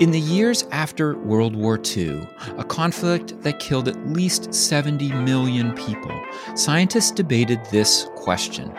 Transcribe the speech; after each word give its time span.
In 0.00 0.12
the 0.12 0.20
years 0.20 0.62
after 0.70 1.18
World 1.18 1.56
War 1.56 1.76
II, 1.76 2.24
a 2.56 2.62
conflict 2.62 3.42
that 3.42 3.58
killed 3.58 3.88
at 3.88 4.08
least 4.08 4.54
70 4.54 5.10
million 5.10 5.72
people, 5.72 6.16
scientists 6.54 7.10
debated 7.10 7.58
this 7.72 8.06
question 8.14 8.72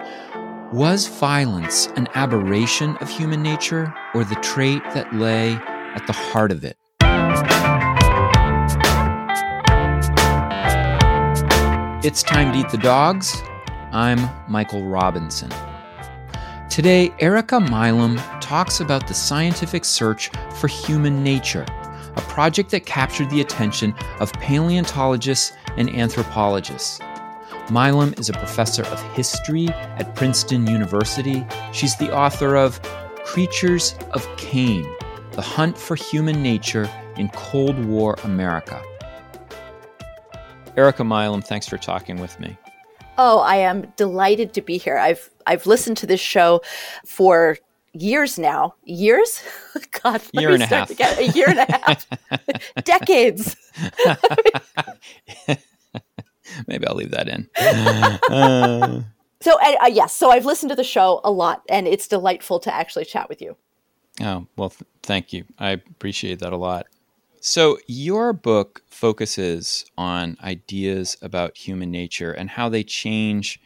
Was 0.71 1.07
violence 1.07 1.87
an 1.97 2.07
aberration 2.15 2.95
of 3.01 3.09
human 3.09 3.43
nature 3.43 3.93
or 4.13 4.23
the 4.23 4.35
trait 4.35 4.81
that 4.93 5.13
lay 5.13 5.55
at 5.55 6.07
the 6.07 6.13
heart 6.13 6.53
of 6.53 6.63
it? 6.63 6.77
It's 12.01 12.23
time 12.23 12.53
to 12.53 12.59
eat 12.59 12.69
the 12.69 12.77
dogs. 12.77 13.43
I'm 13.91 14.29
Michael 14.49 14.85
Robinson. 14.85 15.51
Today, 16.69 17.11
Erika 17.19 17.59
Milam 17.59 18.15
talks 18.49 18.79
about 18.79 19.07
the 19.07 19.13
scientific 19.13 19.85
search 19.85 20.31
for 20.55 20.67
human 20.67 21.23
nature, 21.23 21.67
a 22.15 22.21
project 22.21 22.71
that 22.71 22.83
captured 22.83 23.29
the 23.29 23.41
attention 23.41 23.93
of 24.19 24.33
paleontologists 24.33 25.53
and 25.77 25.87
anthropologists. 25.91 26.99
Milam 27.69 28.11
is 28.17 28.27
a 28.27 28.33
professor 28.33 28.81
of 28.87 28.99
history 29.13 29.67
at 29.69 30.15
Princeton 30.15 30.65
University. 30.65 31.45
She's 31.73 31.95
the 31.97 32.11
author 32.11 32.55
of 32.55 32.81
Creatures 33.23 33.93
of 34.13 34.27
Cain 34.37 34.81
The 35.33 35.43
Hunt 35.43 35.77
for 35.77 35.95
Human 35.95 36.41
Nature 36.41 36.89
in 37.17 37.29
Cold 37.29 37.77
War 37.85 38.17
America. 38.23 38.81
Erika 40.75 41.03
Milam, 41.03 41.43
thanks 41.43 41.67
for 41.67 41.77
talking 41.77 42.19
with 42.19 42.39
me. 42.39 42.57
Oh, 43.19 43.41
I 43.41 43.57
am 43.57 43.93
delighted 43.95 44.53
to 44.53 44.63
be 44.63 44.79
here. 44.79 44.97
I've 44.97 45.29
I've 45.45 45.67
listened 45.67 45.97
to 45.97 46.07
this 46.07 46.21
show 46.21 46.61
for 47.05 47.57
years 47.93 48.37
now. 48.37 48.75
Years? 48.83 49.41
God, 50.03 50.21
year 50.33 50.51
and 50.53 50.63
a 50.63 50.65
half. 50.65 50.89
Again. 50.89 51.17
A 51.17 51.27
year 51.31 51.49
and 51.49 51.59
a 51.59 51.65
half. 51.65 52.07
Decades. 52.83 53.55
Maybe 56.67 56.87
I'll 56.87 56.95
leave 56.95 57.11
that 57.11 57.29
in. 57.29 57.49
Uh, 58.29 59.01
so, 59.41 59.57
uh, 59.61 59.87
yes, 59.87 60.15
so 60.15 60.31
I've 60.31 60.45
listened 60.45 60.69
to 60.69 60.75
the 60.75 60.83
show 60.83 61.21
a 61.23 61.31
lot, 61.31 61.63
and 61.69 61.87
it's 61.87 62.07
delightful 62.07 62.59
to 62.61 62.73
actually 62.73 63.05
chat 63.05 63.29
with 63.29 63.41
you. 63.41 63.55
Oh 64.21 64.47
well, 64.57 64.69
th- 64.69 64.83
thank 65.03 65.31
you. 65.31 65.45
I 65.57 65.69
appreciate 65.71 66.39
that 66.39 66.51
a 66.51 66.57
lot. 66.57 66.87
So, 67.39 67.77
your 67.87 68.33
book 68.33 68.81
focuses 68.89 69.85
on 69.97 70.35
ideas 70.43 71.15
about 71.21 71.55
human 71.55 71.89
nature 71.89 72.33
and 72.33 72.49
how 72.49 72.67
they 72.67 72.83
change 72.83 73.61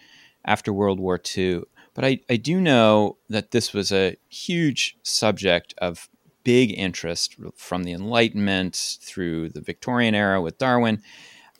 after 0.46 0.72
World 0.72 1.00
War 1.00 1.20
II. 1.36 1.64
But 1.94 2.06
I, 2.06 2.20
I 2.30 2.38
do 2.38 2.60
know 2.60 3.18
that 3.30 3.52
this 3.52 3.74
was 3.74 3.92
a 3.92 4.16
huge 4.30 4.98
subject 5.04 5.74
of 5.78 6.10
big 6.44 6.78
interest 6.78 7.36
from 7.56 7.84
the 7.84 7.94
Enlightenment 7.94 8.98
through 9.02 9.50
the 9.50 9.62
Victorian 9.62 10.16
era 10.16 10.42
with 10.42 10.58
Darwin. 10.58 11.02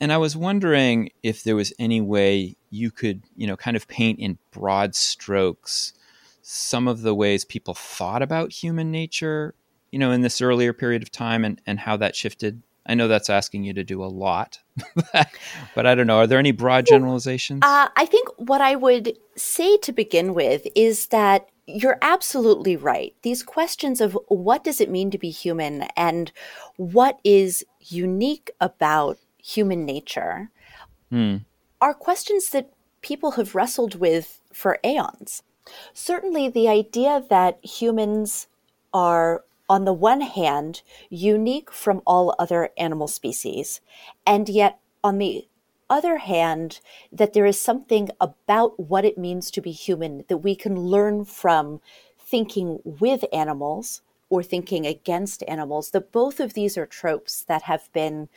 And 0.00 0.12
I 0.12 0.18
was 0.18 0.36
wondering 0.36 1.10
if 1.22 1.44
there 1.44 1.56
was 1.56 1.72
any 1.78 2.00
way 2.00 2.56
you 2.70 2.90
could, 2.90 3.22
you 3.36 3.46
know, 3.46 3.56
kind 3.56 3.76
of 3.76 3.88
paint 3.88 4.18
in 4.18 4.38
broad 4.50 4.94
strokes 4.94 5.92
some 6.42 6.88
of 6.88 7.00
the 7.00 7.14
ways 7.14 7.44
people 7.44 7.72
thought 7.72 8.20
about 8.20 8.52
human 8.52 8.90
nature 8.90 9.54
you 9.94 10.00
know, 10.00 10.10
in 10.10 10.22
this 10.22 10.42
earlier 10.42 10.72
period 10.72 11.04
of 11.04 11.12
time 11.12 11.44
and, 11.44 11.60
and 11.68 11.78
how 11.78 11.96
that 11.96 12.16
shifted? 12.16 12.60
I 12.86 12.94
know 12.94 13.08
that's 13.08 13.30
asking 13.30 13.64
you 13.64 13.72
to 13.74 13.84
do 13.84 14.04
a 14.04 14.06
lot, 14.06 14.60
but 15.74 15.86
I 15.86 15.94
don't 15.94 16.06
know. 16.06 16.18
Are 16.18 16.26
there 16.26 16.38
any 16.38 16.52
broad 16.52 16.86
generalizations? 16.86 17.60
Uh, 17.62 17.88
I 17.96 18.06
think 18.06 18.28
what 18.36 18.60
I 18.60 18.76
would 18.76 19.16
say 19.36 19.76
to 19.78 19.92
begin 19.92 20.34
with 20.34 20.66
is 20.74 21.06
that 21.06 21.48
you're 21.66 21.98
absolutely 22.02 22.76
right. 22.76 23.14
These 23.22 23.42
questions 23.42 24.00
of 24.00 24.18
what 24.28 24.64
does 24.64 24.80
it 24.80 24.90
mean 24.90 25.10
to 25.10 25.18
be 25.18 25.30
human 25.30 25.82
and 25.96 26.30
what 26.76 27.20
is 27.24 27.64
unique 27.80 28.50
about 28.60 29.18
human 29.38 29.86
nature 29.86 30.50
hmm. 31.10 31.36
are 31.80 31.94
questions 31.94 32.50
that 32.50 32.70
people 33.00 33.32
have 33.32 33.54
wrestled 33.54 33.94
with 33.94 34.40
for 34.52 34.78
aeons. 34.84 35.42
Certainly, 35.94 36.50
the 36.50 36.68
idea 36.68 37.24
that 37.30 37.64
humans 37.64 38.48
are 38.92 39.44
on 39.68 39.84
the 39.84 39.92
one 39.92 40.20
hand, 40.20 40.82
unique 41.08 41.70
from 41.72 42.02
all 42.06 42.34
other 42.38 42.70
animal 42.76 43.08
species, 43.08 43.80
and 44.26 44.48
yet 44.48 44.78
on 45.02 45.18
the 45.18 45.46
other 45.90 46.18
hand, 46.18 46.80
that 47.12 47.32
there 47.32 47.46
is 47.46 47.60
something 47.60 48.08
about 48.20 48.78
what 48.78 49.04
it 49.04 49.18
means 49.18 49.50
to 49.50 49.60
be 49.60 49.70
human 49.70 50.24
that 50.28 50.38
we 50.38 50.54
can 50.54 50.76
learn 50.76 51.24
from 51.24 51.80
thinking 52.18 52.80
with 52.84 53.24
animals 53.32 54.00
or 54.30 54.42
thinking 54.42 54.86
against 54.86 55.44
animals, 55.46 55.90
that 55.90 56.10
both 56.10 56.40
of 56.40 56.54
these 56.54 56.76
are 56.76 56.86
tropes 56.86 57.42
that 57.44 57.62
have 57.62 57.92
been 57.92 58.28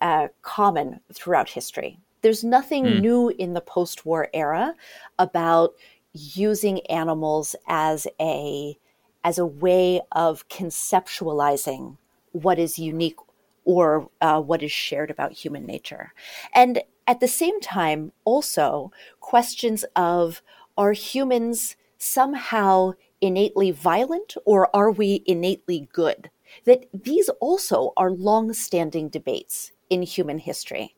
uh, 0.00 0.28
common 0.42 1.00
throughout 1.12 1.50
history. 1.50 1.98
There's 2.22 2.44
nothing 2.44 2.84
mm. 2.84 3.00
new 3.00 3.28
in 3.30 3.54
the 3.54 3.60
post 3.60 4.04
war 4.04 4.28
era 4.34 4.74
about 5.18 5.74
using 6.12 6.84
animals 6.86 7.54
as 7.68 8.06
a 8.20 8.76
as 9.24 9.38
a 9.38 9.46
way 9.46 10.00
of 10.12 10.48
conceptualizing 10.48 11.96
what 12.32 12.58
is 12.58 12.78
unique 12.78 13.16
or 13.64 14.08
uh, 14.20 14.40
what 14.40 14.62
is 14.62 14.72
shared 14.72 15.10
about 15.10 15.32
human 15.32 15.66
nature. 15.66 16.12
And 16.54 16.82
at 17.06 17.20
the 17.20 17.28
same 17.28 17.60
time, 17.60 18.12
also 18.24 18.92
questions 19.20 19.84
of 19.96 20.42
are 20.76 20.92
humans 20.92 21.76
somehow 21.98 22.92
innately 23.20 23.70
violent 23.70 24.36
or 24.44 24.74
are 24.74 24.90
we 24.90 25.22
innately 25.26 25.88
good? 25.92 26.30
That 26.64 26.86
these 26.94 27.28
also 27.40 27.92
are 27.96 28.10
long 28.10 28.52
standing 28.52 29.08
debates 29.08 29.72
in 29.90 30.02
human 30.02 30.38
history. 30.38 30.94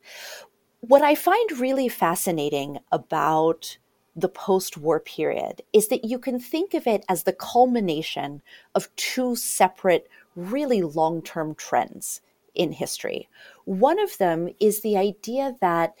What 0.81 1.01
I 1.01 1.15
find 1.15 1.59
really 1.59 1.89
fascinating 1.89 2.79
about 2.91 3.77
the 4.15 4.29
post 4.29 4.77
war 4.77 4.99
period 4.99 5.61
is 5.71 5.87
that 5.87 6.03
you 6.05 6.19
can 6.19 6.39
think 6.39 6.73
of 6.73 6.85
it 6.85 7.05
as 7.07 7.23
the 7.23 7.33
culmination 7.33 8.41
of 8.75 8.93
two 8.95 9.35
separate, 9.35 10.07
really 10.35 10.81
long 10.81 11.21
term 11.21 11.55
trends 11.55 12.21
in 12.53 12.73
history. 12.73 13.29
One 13.65 13.99
of 13.99 14.17
them 14.17 14.49
is 14.59 14.81
the 14.81 14.97
idea 14.97 15.55
that 15.61 15.95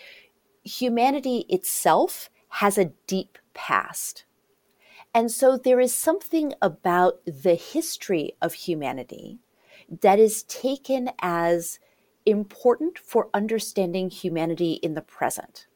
humanity 0.63 1.45
itself 1.49 2.29
has 2.49 2.77
a 2.77 2.91
deep 3.07 3.37
past. 3.53 4.25
And 5.13 5.31
so 5.31 5.57
there 5.57 5.79
is 5.79 5.93
something 5.93 6.53
about 6.61 7.19
the 7.25 7.55
history 7.55 8.33
of 8.41 8.53
humanity 8.53 9.39
that 10.01 10.19
is 10.19 10.43
taken 10.43 11.09
as 11.19 11.79
important 12.25 12.97
for 12.97 13.29
understanding 13.33 14.09
humanity 14.09 14.73
in 14.73 14.93
the 14.93 15.01
present 15.01 15.67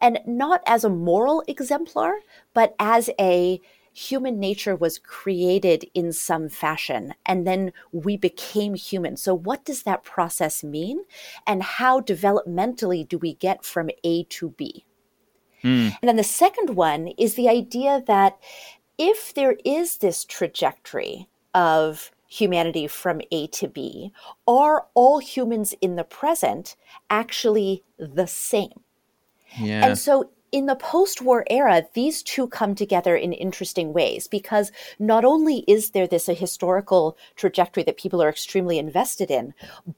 and 0.00 0.20
not 0.26 0.62
as 0.66 0.84
a 0.84 0.90
moral 0.90 1.42
exemplar, 1.46 2.20
but 2.54 2.74
as 2.78 3.10
a 3.18 3.60
human 3.92 4.38
nature 4.38 4.76
was 4.76 4.98
created 4.98 5.84
in 5.92 6.12
some 6.12 6.48
fashion 6.48 7.12
and 7.26 7.44
then 7.46 7.72
we 7.90 8.16
became 8.16 8.74
human. 8.74 9.16
So, 9.16 9.34
what 9.34 9.64
does 9.64 9.82
that 9.82 10.04
process 10.04 10.62
mean? 10.62 11.04
And 11.46 11.62
how 11.62 12.00
developmentally 12.00 13.08
do 13.08 13.18
we 13.18 13.34
get 13.34 13.64
from 13.64 13.90
A 14.04 14.22
to 14.24 14.50
B? 14.50 14.84
Mm. 15.64 15.96
And 16.00 16.08
then 16.08 16.16
the 16.16 16.22
second 16.22 16.76
one 16.76 17.08
is 17.18 17.34
the 17.34 17.48
idea 17.48 18.02
that 18.06 18.38
if 18.98 19.34
there 19.34 19.56
is 19.64 19.98
this 19.98 20.24
trajectory 20.24 21.28
of 21.54 22.12
humanity 22.28 22.86
from 22.86 23.20
A 23.32 23.46
to 23.48 23.68
B, 23.68 24.12
are 24.46 24.86
all 24.94 25.18
humans 25.18 25.74
in 25.80 25.96
the 25.96 26.04
present 26.04 26.76
actually 27.10 27.82
the 27.98 28.26
same? 28.26 28.80
Yeah. 29.56 29.86
And 29.86 29.98
so 29.98 30.30
in 30.50 30.66
the 30.66 30.76
post 30.76 31.20
war 31.20 31.44
era, 31.50 31.86
these 31.94 32.22
two 32.22 32.48
come 32.48 32.74
together 32.74 33.14
in 33.16 33.32
interesting 33.32 33.92
ways 33.92 34.26
because 34.28 34.72
not 34.98 35.24
only 35.24 35.64
is 35.68 35.90
there 35.90 36.06
this 36.06 36.28
a 36.28 36.34
historical 36.34 37.16
trajectory 37.36 37.82
that 37.82 37.98
people 37.98 38.22
are 38.22 38.28
extremely 38.28 38.78
invested 38.78 39.30
in, 39.30 39.54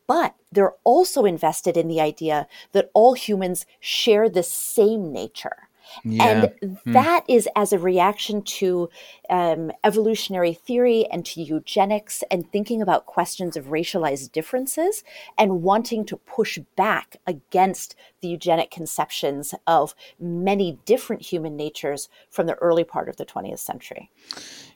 but 0.07 0.35
they're 0.51 0.75
also 0.85 1.25
invested 1.25 1.77
in 1.77 1.89
the 1.89 2.01
idea 2.01 2.47
that 2.73 2.91
all 2.95 3.15
humans 3.15 3.65
share 3.79 4.29
the 4.29 4.43
same 4.43 5.13
nature. 5.13 5.69
Yeah. 6.05 6.25
And 6.63 6.77
hmm. 6.85 6.93
that 6.93 7.25
is 7.29 7.49
as 7.57 7.73
a 7.73 7.79
reaction 7.79 8.43
to 8.43 8.89
um, 9.29 9.73
evolutionary 9.85 10.55
theory 10.55 11.07
and 11.11 11.25
to 11.27 11.43
eugenics 11.43 12.23
and 12.31 12.51
thinking 12.51 12.83
about 12.83 13.07
questions 13.07 13.57
of 13.57 13.67
racialized 13.67 14.33
differences 14.33 15.05
and 15.39 15.63
wanting 15.63 16.05
to 16.07 16.17
push 16.17 16.59
back 16.77 17.17
against 17.27 17.95
the 18.21 18.29
eugenic 18.29 18.71
conceptions 18.71 19.55
of 19.67 19.95
many 20.19 20.79
different 20.85 21.23
human 21.23 21.57
natures 21.57 22.09
from 22.31 22.47
the 22.47 22.55
early 22.57 22.85
part 22.85 23.09
of 23.09 23.17
the 23.17 23.27
20th 23.27 23.59
century. 23.59 24.11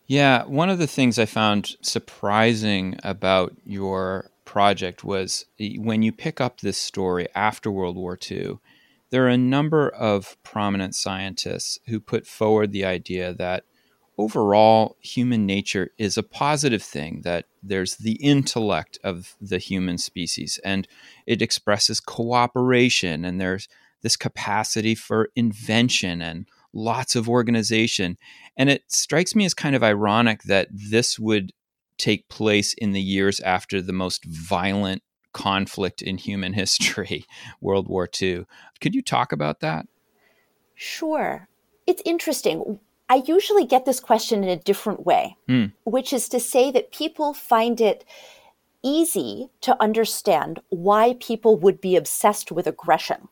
Yeah, 0.06 0.44
one 0.44 0.68
of 0.68 0.78
the 0.78 0.86
things 0.86 1.18
I 1.18 1.24
found 1.24 1.76
surprising 1.80 2.98
about 3.02 3.54
your 3.64 4.30
project 4.44 5.02
was 5.02 5.46
when 5.58 6.02
you 6.02 6.12
pick 6.12 6.40
up 6.40 6.60
this 6.60 6.76
story 6.76 7.26
after 7.34 7.70
World 7.70 7.96
War 7.96 8.18
II 8.30 8.58
there 9.10 9.24
are 9.24 9.30
a 9.30 9.36
number 9.36 9.88
of 9.88 10.36
prominent 10.42 10.94
scientists 10.94 11.78
who 11.86 12.00
put 12.00 12.26
forward 12.26 12.72
the 12.72 12.84
idea 12.84 13.32
that 13.34 13.64
overall 14.16 14.96
human 15.00 15.44
nature 15.44 15.90
is 15.98 16.16
a 16.16 16.22
positive 16.22 16.82
thing 16.82 17.22
that 17.24 17.46
there's 17.62 17.96
the 17.96 18.14
intellect 18.22 18.98
of 19.02 19.34
the 19.40 19.58
human 19.58 19.98
species 19.98 20.60
and 20.64 20.86
it 21.26 21.42
expresses 21.42 22.00
cooperation 22.00 23.24
and 23.24 23.40
there's 23.40 23.68
this 24.02 24.16
capacity 24.16 24.94
for 24.94 25.30
invention 25.34 26.22
and 26.22 26.46
lots 26.74 27.16
of 27.16 27.28
organization. 27.28 28.18
And 28.56 28.68
it 28.68 28.82
strikes 28.88 29.34
me 29.34 29.44
as 29.46 29.54
kind 29.54 29.74
of 29.74 29.82
ironic 29.82 30.42
that 30.42 30.68
this 30.70 31.18
would 31.18 31.52
take 31.96 32.28
place 32.28 32.74
in 32.74 32.92
the 32.92 33.00
years 33.00 33.40
after 33.40 33.80
the 33.80 33.92
most 33.92 34.24
violent 34.26 35.02
conflict 35.34 36.00
in 36.00 36.16
human 36.16 36.52
history, 36.62 37.26
World 37.60 37.88
War 37.88 38.08
II. 38.20 38.46
Could 38.80 38.94
you 38.94 39.02
talk 39.02 39.32
about 39.32 39.60
that? 39.60 39.86
Sure. 40.74 41.46
It's 41.86 42.02
interesting. 42.06 42.80
I 43.10 43.22
usually 43.26 43.66
get 43.66 43.84
this 43.84 44.00
question 44.00 44.42
in 44.42 44.48
a 44.48 44.56
different 44.56 45.04
way, 45.04 45.36
mm. 45.46 45.72
which 45.84 46.12
is 46.12 46.28
to 46.30 46.40
say 46.40 46.70
that 46.70 46.90
people 46.90 47.34
find 47.34 47.80
it 47.80 48.04
easy 48.82 49.50
to 49.60 49.80
understand 49.82 50.60
why 50.70 51.16
people 51.20 51.56
would 51.58 51.80
be 51.80 51.96
obsessed 51.96 52.50
with 52.50 52.66
aggression 52.66 53.28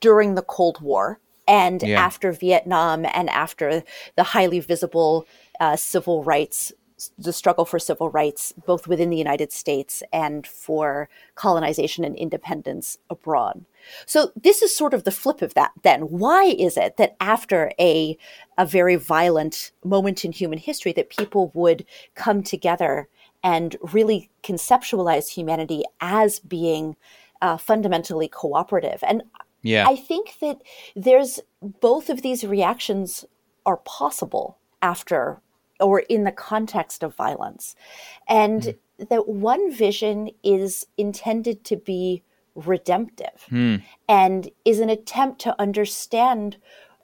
during 0.00 0.34
the 0.34 0.42
Cold 0.42 0.80
War 0.80 1.20
and 1.48 1.82
yeah. 1.82 2.00
after 2.00 2.32
Vietnam 2.32 3.04
and 3.04 3.28
after 3.30 3.82
the 4.16 4.22
highly 4.22 4.60
visible 4.60 5.26
uh, 5.60 5.76
civil 5.76 6.22
rights 6.22 6.72
the 7.18 7.32
struggle 7.32 7.64
for 7.64 7.78
civil 7.78 8.10
rights, 8.10 8.52
both 8.66 8.86
within 8.86 9.10
the 9.10 9.16
United 9.16 9.52
States 9.52 10.02
and 10.12 10.46
for 10.46 11.08
colonization 11.34 12.04
and 12.04 12.16
independence 12.16 12.98
abroad. 13.10 13.64
So 14.06 14.30
this 14.36 14.62
is 14.62 14.76
sort 14.76 14.94
of 14.94 15.04
the 15.04 15.10
flip 15.10 15.42
of 15.42 15.54
that 15.54 15.72
then. 15.82 16.02
Why 16.02 16.44
is 16.44 16.76
it 16.76 16.96
that 16.98 17.16
after 17.20 17.72
a, 17.78 18.16
a 18.56 18.66
very 18.66 18.96
violent 18.96 19.72
moment 19.84 20.24
in 20.24 20.32
human 20.32 20.58
history 20.58 20.92
that 20.92 21.10
people 21.10 21.50
would 21.54 21.84
come 22.14 22.42
together 22.42 23.08
and 23.42 23.76
really 23.92 24.30
conceptualize 24.42 25.28
humanity 25.28 25.82
as 26.00 26.38
being 26.38 26.96
uh, 27.40 27.56
fundamentally 27.56 28.28
cooperative? 28.28 29.02
And 29.02 29.22
yeah. 29.62 29.86
I 29.88 29.96
think 29.96 30.36
that 30.40 30.62
there's 30.94 31.40
both 31.60 32.10
of 32.10 32.22
these 32.22 32.44
reactions 32.44 33.24
are 33.64 33.78
possible 33.78 34.58
after 34.80 35.40
or 35.82 36.00
in 36.00 36.24
the 36.24 36.32
context 36.32 37.02
of 37.02 37.14
violence. 37.14 37.74
And 38.28 38.62
mm. 38.62 39.08
that 39.08 39.28
one 39.28 39.72
vision 39.72 40.30
is 40.42 40.86
intended 40.96 41.64
to 41.64 41.76
be 41.76 42.22
redemptive 42.54 43.46
mm. 43.50 43.82
and 44.08 44.50
is 44.64 44.78
an 44.80 44.90
attempt 44.90 45.40
to 45.40 45.60
understand 45.60 46.56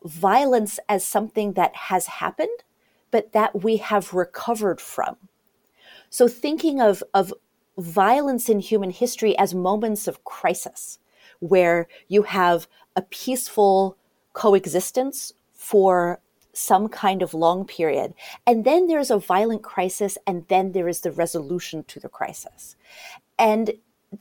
violence 0.04 0.78
as 0.88 1.04
something 1.04 1.54
that 1.54 1.75
has 1.75 2.06
happened, 2.06 2.64
but 3.10 3.32
that 3.32 3.62
we 3.62 3.78
have 3.78 4.14
recovered 4.14 4.80
from. 4.80 5.16
So 6.10 6.28
thinking 6.28 6.80
of, 6.80 7.02
of 7.12 7.34
violence 7.76 8.48
in 8.48 8.60
human 8.60 8.90
history 8.90 9.36
as 9.38 9.54
moments 9.54 10.08
of 10.08 10.25
crisis, 10.25 10.98
where 11.40 11.88
you 12.08 12.22
have 12.22 12.66
a 12.96 13.02
peaceful 13.02 13.96
coexistence 14.32 15.32
for 15.52 16.20
some 16.58 16.88
kind 16.88 17.22
of 17.22 17.34
long 17.34 17.64
period. 17.64 18.14
And 18.46 18.64
then 18.64 18.87
there's 18.87 19.10
a 19.10 19.19
violent 19.19 19.62
crisis, 19.62 20.19
and 20.26 20.46
then 20.49 20.72
there 20.72 20.88
is 20.88 21.00
the 21.00 21.12
resolution 21.12 21.84
to 21.84 22.00
the 22.00 22.08
crisis. 22.08 22.76
And 23.38 23.72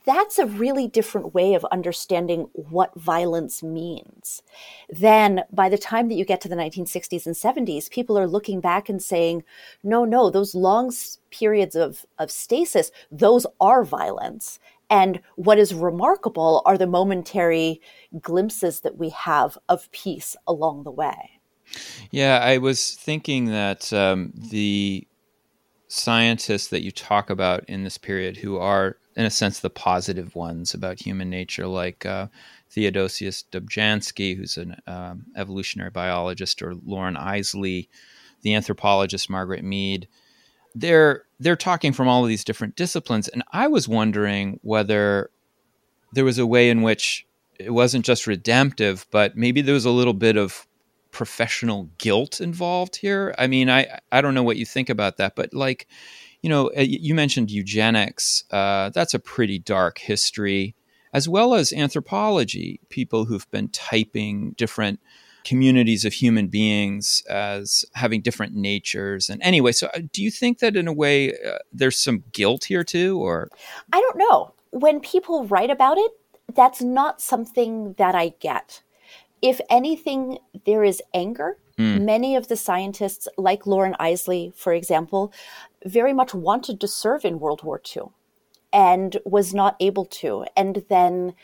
that's 0.04 0.38
a 0.38 0.46
really 0.46 0.86
different 0.86 1.34
way 1.34 1.54
of 1.54 1.64
understanding 1.72 2.50
what 2.52 2.94
violence 2.94 3.62
means. 3.62 4.42
Then, 4.90 5.44
by 5.50 5.70
the 5.70 5.78
time 5.78 6.08
that 6.08 6.14
you 6.14 6.26
get 6.26 6.42
to 6.42 6.48
the 6.48 6.56
1960s 6.56 7.24
and 7.24 7.34
70s, 7.34 7.90
people 7.90 8.18
are 8.18 8.26
looking 8.26 8.60
back 8.60 8.88
and 8.88 9.02
saying, 9.02 9.44
no, 9.82 10.04
no, 10.04 10.28
those 10.28 10.54
long 10.54 10.92
periods 11.30 11.74
of, 11.74 12.04
of 12.18 12.30
stasis, 12.30 12.90
those 13.10 13.46
are 13.60 13.82
violence. 13.82 14.58
And 14.90 15.20
what 15.36 15.58
is 15.58 15.74
remarkable 15.74 16.62
are 16.64 16.78
the 16.78 16.86
momentary 16.86 17.80
glimpses 18.20 18.80
that 18.80 18.98
we 18.98 19.10
have 19.10 19.56
of 19.68 19.90
peace 19.90 20.36
along 20.46 20.84
the 20.84 20.90
way. 20.90 21.37
Yeah, 22.10 22.38
I 22.38 22.58
was 22.58 22.94
thinking 22.94 23.46
that 23.46 23.92
um, 23.92 24.32
the 24.34 25.06
scientists 25.88 26.68
that 26.68 26.82
you 26.82 26.90
talk 26.90 27.30
about 27.30 27.64
in 27.68 27.84
this 27.84 27.98
period, 27.98 28.36
who 28.36 28.58
are, 28.58 28.96
in 29.16 29.24
a 29.24 29.30
sense, 29.30 29.60
the 29.60 29.70
positive 29.70 30.34
ones 30.34 30.74
about 30.74 31.00
human 31.00 31.30
nature, 31.30 31.66
like 31.66 32.06
uh, 32.06 32.28
Theodosius 32.70 33.44
Dobzhansky, 33.50 34.36
who's 34.36 34.56
an 34.56 34.76
um, 34.86 35.26
evolutionary 35.36 35.90
biologist, 35.90 36.62
or 36.62 36.74
Loren 36.74 37.16
Eiseley, 37.16 37.88
the 38.42 38.54
anthropologist 38.54 39.28
Margaret 39.28 39.64
Mead, 39.64 40.08
they're 40.74 41.24
they're 41.40 41.56
talking 41.56 41.92
from 41.92 42.08
all 42.08 42.22
of 42.22 42.28
these 42.28 42.44
different 42.44 42.76
disciplines, 42.76 43.28
and 43.28 43.42
I 43.52 43.68
was 43.68 43.88
wondering 43.88 44.60
whether 44.62 45.30
there 46.12 46.24
was 46.24 46.38
a 46.38 46.46
way 46.46 46.70
in 46.70 46.82
which 46.82 47.26
it 47.58 47.70
wasn't 47.70 48.04
just 48.04 48.26
redemptive, 48.26 49.06
but 49.10 49.36
maybe 49.36 49.60
there 49.60 49.74
was 49.74 49.84
a 49.84 49.90
little 49.90 50.14
bit 50.14 50.36
of 50.36 50.66
professional 51.10 51.90
guilt 51.98 52.40
involved 52.40 52.96
here. 52.96 53.34
I 53.38 53.46
mean, 53.46 53.70
I 53.70 54.00
I 54.12 54.20
don't 54.20 54.34
know 54.34 54.42
what 54.42 54.56
you 54.56 54.66
think 54.66 54.88
about 54.88 55.16
that, 55.16 55.34
but 55.36 55.54
like, 55.54 55.86
you 56.42 56.50
know, 56.50 56.70
uh, 56.76 56.82
you 56.82 57.14
mentioned 57.14 57.50
eugenics. 57.50 58.44
Uh, 58.50 58.90
that's 58.90 59.14
a 59.14 59.18
pretty 59.18 59.58
dark 59.58 59.98
history, 59.98 60.74
as 61.12 61.28
well 61.28 61.54
as 61.54 61.72
anthropology. 61.72 62.80
People 62.88 63.24
who've 63.24 63.50
been 63.50 63.68
typing 63.68 64.52
different 64.52 65.00
communities 65.44 66.04
of 66.04 66.12
human 66.12 66.48
beings 66.48 67.22
as 67.30 67.84
having 67.94 68.20
different 68.20 68.54
natures. 68.54 69.30
And 69.30 69.42
anyway, 69.42 69.72
so 69.72 69.88
uh, 69.94 70.00
do 70.12 70.22
you 70.22 70.30
think 70.30 70.58
that 70.58 70.76
in 70.76 70.86
a 70.86 70.92
way 70.92 71.32
uh, 71.32 71.58
there's 71.72 71.96
some 71.96 72.24
guilt 72.32 72.64
here 72.64 72.84
too, 72.84 73.18
or 73.18 73.48
I 73.92 74.00
don't 74.00 74.18
know. 74.18 74.52
When 74.70 75.00
people 75.00 75.46
write 75.46 75.70
about 75.70 75.96
it, 75.96 76.12
that's 76.54 76.82
not 76.82 77.22
something 77.22 77.94
that 77.94 78.14
I 78.14 78.34
get 78.40 78.82
if 79.42 79.60
anything, 79.70 80.38
there 80.66 80.84
is 80.84 81.02
anger. 81.14 81.58
Mm. 81.78 82.04
Many 82.04 82.36
of 82.36 82.48
the 82.48 82.56
scientists, 82.56 83.28
like 83.36 83.66
Loren 83.66 83.94
Eiseley, 84.00 84.54
for 84.54 84.72
example, 84.72 85.32
very 85.84 86.12
much 86.12 86.34
wanted 86.34 86.80
to 86.80 86.88
serve 86.88 87.24
in 87.24 87.38
World 87.38 87.62
War 87.62 87.80
II 87.96 88.04
and 88.72 89.16
was 89.24 89.54
not 89.54 89.76
able 89.80 90.04
to, 90.04 90.44
and 90.56 90.84
then 90.88 91.34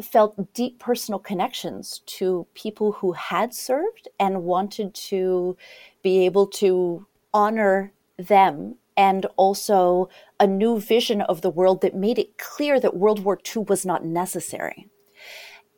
felt 0.00 0.54
deep 0.54 0.78
personal 0.78 1.18
connections 1.18 2.02
to 2.06 2.46
people 2.54 2.92
who 2.92 3.12
had 3.12 3.52
served 3.52 4.08
and 4.20 4.44
wanted 4.44 4.94
to 4.94 5.56
be 6.02 6.24
able 6.24 6.46
to 6.46 7.06
honor 7.34 7.92
them 8.16 8.76
and 8.96 9.26
also 9.36 10.08
a 10.40 10.46
new 10.46 10.80
vision 10.80 11.20
of 11.22 11.40
the 11.40 11.50
world 11.50 11.80
that 11.80 11.94
made 11.94 12.18
it 12.18 12.38
clear 12.38 12.78
that 12.80 12.96
World 12.96 13.24
War 13.24 13.38
II 13.56 13.64
was 13.68 13.84
not 13.84 14.04
necessary 14.04 14.88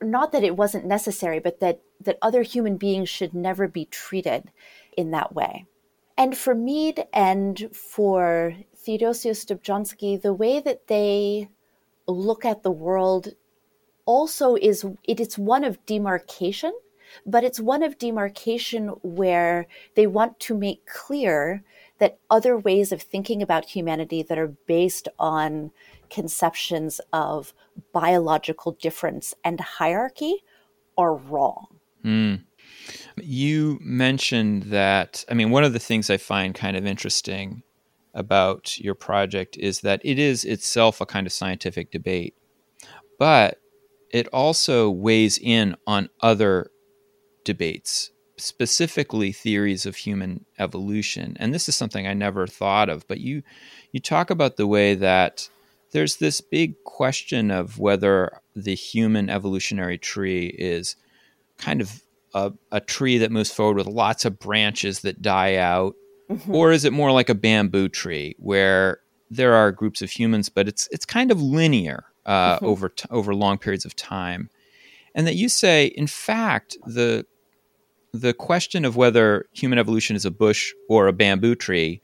not 0.02 0.32
that 0.32 0.44
it 0.44 0.56
wasn't 0.56 0.86
necessary, 0.86 1.38
but 1.38 1.60
that 1.60 1.80
that 2.00 2.18
other 2.22 2.42
human 2.42 2.76
beings 2.76 3.08
should 3.08 3.34
never 3.34 3.68
be 3.68 3.84
treated 3.86 4.50
in 4.96 5.10
that 5.10 5.34
way. 5.34 5.66
And 6.16 6.36
for 6.36 6.54
Mead 6.54 7.04
and 7.12 7.68
for 7.74 8.54
Theodosius 8.76 9.44
Dobzhansky, 9.44 10.20
the 10.20 10.34
way 10.34 10.60
that 10.60 10.86
they 10.86 11.48
look 12.06 12.44
at 12.44 12.62
the 12.62 12.70
world 12.70 13.34
also 14.06 14.56
is 14.56 14.84
it 15.04 15.20
is 15.20 15.38
one 15.38 15.64
of 15.64 15.84
demarcation, 15.86 16.72
but 17.26 17.44
it's 17.44 17.60
one 17.60 17.82
of 17.82 17.98
demarcation 17.98 18.88
where 19.02 19.66
they 19.94 20.06
want 20.06 20.40
to 20.40 20.56
make 20.56 20.86
clear 20.86 21.62
that 21.98 22.18
other 22.30 22.56
ways 22.56 22.92
of 22.92 23.02
thinking 23.02 23.42
about 23.42 23.66
humanity 23.66 24.22
that 24.22 24.38
are 24.38 24.54
based 24.66 25.08
on 25.18 25.70
conceptions 26.10 27.00
of 27.12 27.54
biological 27.92 28.72
difference 28.72 29.34
and 29.44 29.60
hierarchy 29.60 30.44
are 30.98 31.14
wrong. 31.14 31.66
Mm. 32.04 32.44
You 33.16 33.78
mentioned 33.80 34.64
that, 34.64 35.24
I 35.28 35.34
mean, 35.34 35.50
one 35.50 35.64
of 35.64 35.72
the 35.72 35.78
things 35.78 36.10
I 36.10 36.16
find 36.16 36.54
kind 36.54 36.76
of 36.76 36.86
interesting 36.86 37.62
about 38.14 38.78
your 38.78 38.94
project 38.94 39.56
is 39.56 39.80
that 39.80 40.00
it 40.04 40.18
is 40.18 40.44
itself 40.44 41.00
a 41.00 41.06
kind 41.06 41.26
of 41.26 41.32
scientific 41.32 41.90
debate, 41.90 42.34
but 43.18 43.58
it 44.10 44.26
also 44.28 44.90
weighs 44.90 45.38
in 45.38 45.76
on 45.86 46.08
other 46.20 46.70
debates, 47.44 48.10
specifically 48.36 49.32
theories 49.32 49.86
of 49.86 49.96
human 49.96 50.44
evolution. 50.58 51.36
And 51.38 51.54
this 51.54 51.68
is 51.68 51.76
something 51.76 52.06
I 52.06 52.14
never 52.14 52.46
thought 52.46 52.88
of, 52.88 53.06
but 53.06 53.20
you 53.20 53.42
you 53.92 54.00
talk 54.00 54.30
about 54.30 54.56
the 54.56 54.66
way 54.66 54.94
that 54.94 55.48
there's 55.92 56.16
this 56.16 56.40
big 56.40 56.82
question 56.84 57.50
of 57.50 57.78
whether 57.78 58.40
the 58.54 58.74
human 58.74 59.28
evolutionary 59.28 59.98
tree 59.98 60.46
is 60.58 60.96
kind 61.58 61.80
of 61.80 62.02
a, 62.34 62.52
a 62.70 62.80
tree 62.80 63.18
that 63.18 63.32
moves 63.32 63.52
forward 63.52 63.76
with 63.76 63.86
lots 63.86 64.24
of 64.24 64.38
branches 64.38 65.00
that 65.00 65.20
die 65.20 65.56
out, 65.56 65.94
mm-hmm. 66.30 66.54
or 66.54 66.72
is 66.72 66.84
it 66.84 66.92
more 66.92 67.12
like 67.12 67.28
a 67.28 67.34
bamboo 67.34 67.88
tree 67.88 68.36
where 68.38 69.00
there 69.30 69.54
are 69.54 69.72
groups 69.72 70.02
of 70.02 70.10
humans, 70.10 70.48
but 70.48 70.68
it's 70.68 70.88
it's 70.90 71.04
kind 71.04 71.30
of 71.30 71.40
linear 71.40 72.04
uh, 72.26 72.56
mm-hmm. 72.56 72.66
over 72.66 72.88
t- 72.88 73.08
over 73.10 73.34
long 73.34 73.58
periods 73.58 73.84
of 73.84 73.96
time, 73.96 74.48
and 75.14 75.26
that 75.26 75.36
you 75.36 75.48
say, 75.48 75.86
in 75.86 76.06
fact, 76.06 76.76
the 76.86 77.26
the 78.12 78.34
question 78.34 78.84
of 78.84 78.96
whether 78.96 79.46
human 79.52 79.78
evolution 79.78 80.16
is 80.16 80.24
a 80.24 80.30
bush 80.30 80.72
or 80.88 81.06
a 81.06 81.12
bamboo 81.12 81.54
tree 81.54 82.00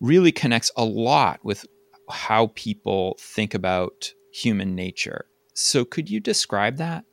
really 0.00 0.32
connects 0.32 0.70
a 0.76 0.84
lot 0.84 1.40
with 1.44 1.66
how 2.12 2.52
people 2.54 3.16
think 3.18 3.54
about 3.54 4.12
human 4.32 4.74
nature. 4.74 5.26
So, 5.54 5.84
could 5.84 6.08
you 6.08 6.20
describe 6.20 6.76
that? 6.76 7.04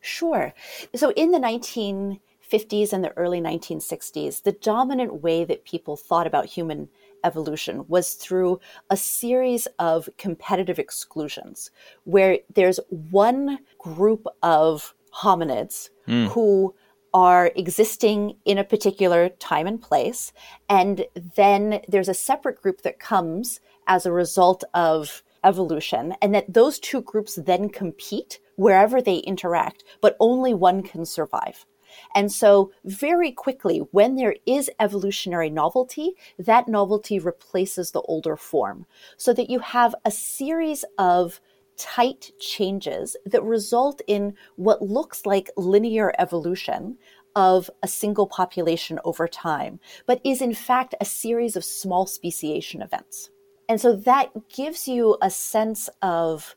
Sure. 0.00 0.52
So, 0.94 1.12
in 1.16 1.30
the 1.32 1.38
1950s 1.38 2.92
and 2.92 3.02
the 3.02 3.16
early 3.16 3.40
1960s, 3.40 4.42
the 4.42 4.52
dominant 4.52 5.22
way 5.22 5.44
that 5.44 5.64
people 5.64 5.96
thought 5.96 6.26
about 6.26 6.46
human 6.46 6.88
evolution 7.24 7.84
was 7.88 8.14
through 8.14 8.60
a 8.90 8.96
series 8.96 9.66
of 9.78 10.08
competitive 10.18 10.78
exclusions, 10.78 11.70
where 12.04 12.38
there's 12.54 12.78
one 12.88 13.58
group 13.78 14.26
of 14.42 14.94
hominids 15.12 15.90
mm. 16.06 16.28
who 16.28 16.74
are 17.14 17.52
existing 17.54 18.36
in 18.44 18.58
a 18.58 18.64
particular 18.64 19.28
time 19.28 19.66
and 19.68 19.80
place. 19.80 20.32
And 20.68 21.06
then 21.36 21.80
there's 21.88 22.08
a 22.08 22.14
separate 22.14 22.60
group 22.60 22.82
that 22.82 22.98
comes 22.98 23.60
as 23.86 24.06
a 24.06 24.12
result 24.12 24.64
of 24.74 25.22
evolution, 25.42 26.14
and 26.22 26.34
that 26.34 26.52
those 26.52 26.78
two 26.78 27.02
groups 27.02 27.36
then 27.36 27.68
compete 27.68 28.40
wherever 28.56 29.02
they 29.02 29.18
interact, 29.18 29.84
but 30.00 30.16
only 30.20 30.54
one 30.54 30.82
can 30.82 31.04
survive. 31.04 31.66
And 32.14 32.32
so, 32.32 32.72
very 32.84 33.30
quickly, 33.30 33.78
when 33.92 34.16
there 34.16 34.36
is 34.46 34.70
evolutionary 34.80 35.50
novelty, 35.50 36.14
that 36.38 36.66
novelty 36.66 37.18
replaces 37.18 37.92
the 37.92 38.00
older 38.02 38.36
form, 38.36 38.86
so 39.16 39.32
that 39.32 39.50
you 39.50 39.60
have 39.60 39.94
a 40.04 40.10
series 40.10 40.84
of 40.98 41.40
tight 41.76 42.32
changes 42.40 43.16
that 43.26 43.42
result 43.42 44.00
in 44.06 44.34
what 44.56 44.82
looks 44.82 45.26
like 45.26 45.50
linear 45.56 46.12
evolution 46.18 46.96
of 47.36 47.68
a 47.82 47.88
single 47.88 48.26
population 48.26 49.00
over 49.04 49.26
time, 49.26 49.80
but 50.06 50.20
is 50.24 50.40
in 50.40 50.54
fact 50.54 50.94
a 51.00 51.04
series 51.04 51.56
of 51.56 51.64
small 51.64 52.06
speciation 52.06 52.80
events. 52.80 53.30
And 53.68 53.80
so 53.80 53.96
that 53.96 54.48
gives 54.48 54.86
you 54.86 55.16
a 55.22 55.30
sense 55.30 55.88
of 56.02 56.54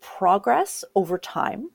progress 0.00 0.84
over 0.94 1.18
time. 1.18 1.70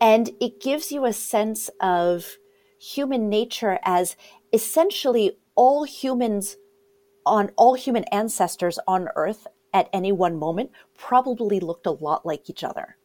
And 0.00 0.30
it 0.40 0.60
gives 0.60 0.92
you 0.92 1.04
a 1.04 1.12
sense 1.12 1.68
of 1.80 2.36
human 2.78 3.28
nature 3.28 3.78
as 3.84 4.16
essentially 4.52 5.38
all 5.54 5.84
humans 5.84 6.56
on 7.24 7.50
all 7.56 7.74
human 7.74 8.04
ancestors 8.04 8.78
on 8.86 9.08
Earth 9.16 9.46
at 9.74 9.88
any 9.92 10.12
one 10.12 10.38
moment 10.38 10.70
probably 10.96 11.60
looked 11.60 11.86
a 11.86 11.90
lot 11.90 12.24
like 12.24 12.48
each 12.48 12.62
other, 12.62 12.96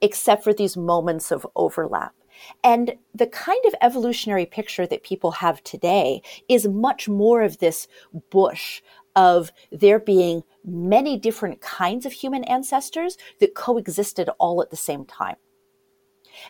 except 0.00 0.44
for 0.44 0.52
these 0.52 0.76
moments 0.76 1.32
of 1.32 1.46
overlap. 1.56 2.14
And 2.62 2.96
the 3.14 3.26
kind 3.26 3.64
of 3.66 3.74
evolutionary 3.80 4.46
picture 4.46 4.86
that 4.86 5.02
people 5.02 5.30
have 5.32 5.64
today 5.64 6.20
is 6.48 6.68
much 6.68 7.08
more 7.08 7.42
of 7.42 7.58
this 7.58 7.88
bush 8.30 8.82
of 9.16 9.50
there 9.72 9.98
being 9.98 10.44
many 10.64 11.18
different 11.18 11.60
kinds 11.60 12.06
of 12.06 12.12
human 12.12 12.44
ancestors 12.44 13.16
that 13.40 13.54
coexisted 13.54 14.28
all 14.38 14.62
at 14.62 14.70
the 14.70 14.76
same 14.76 15.04
time. 15.04 15.36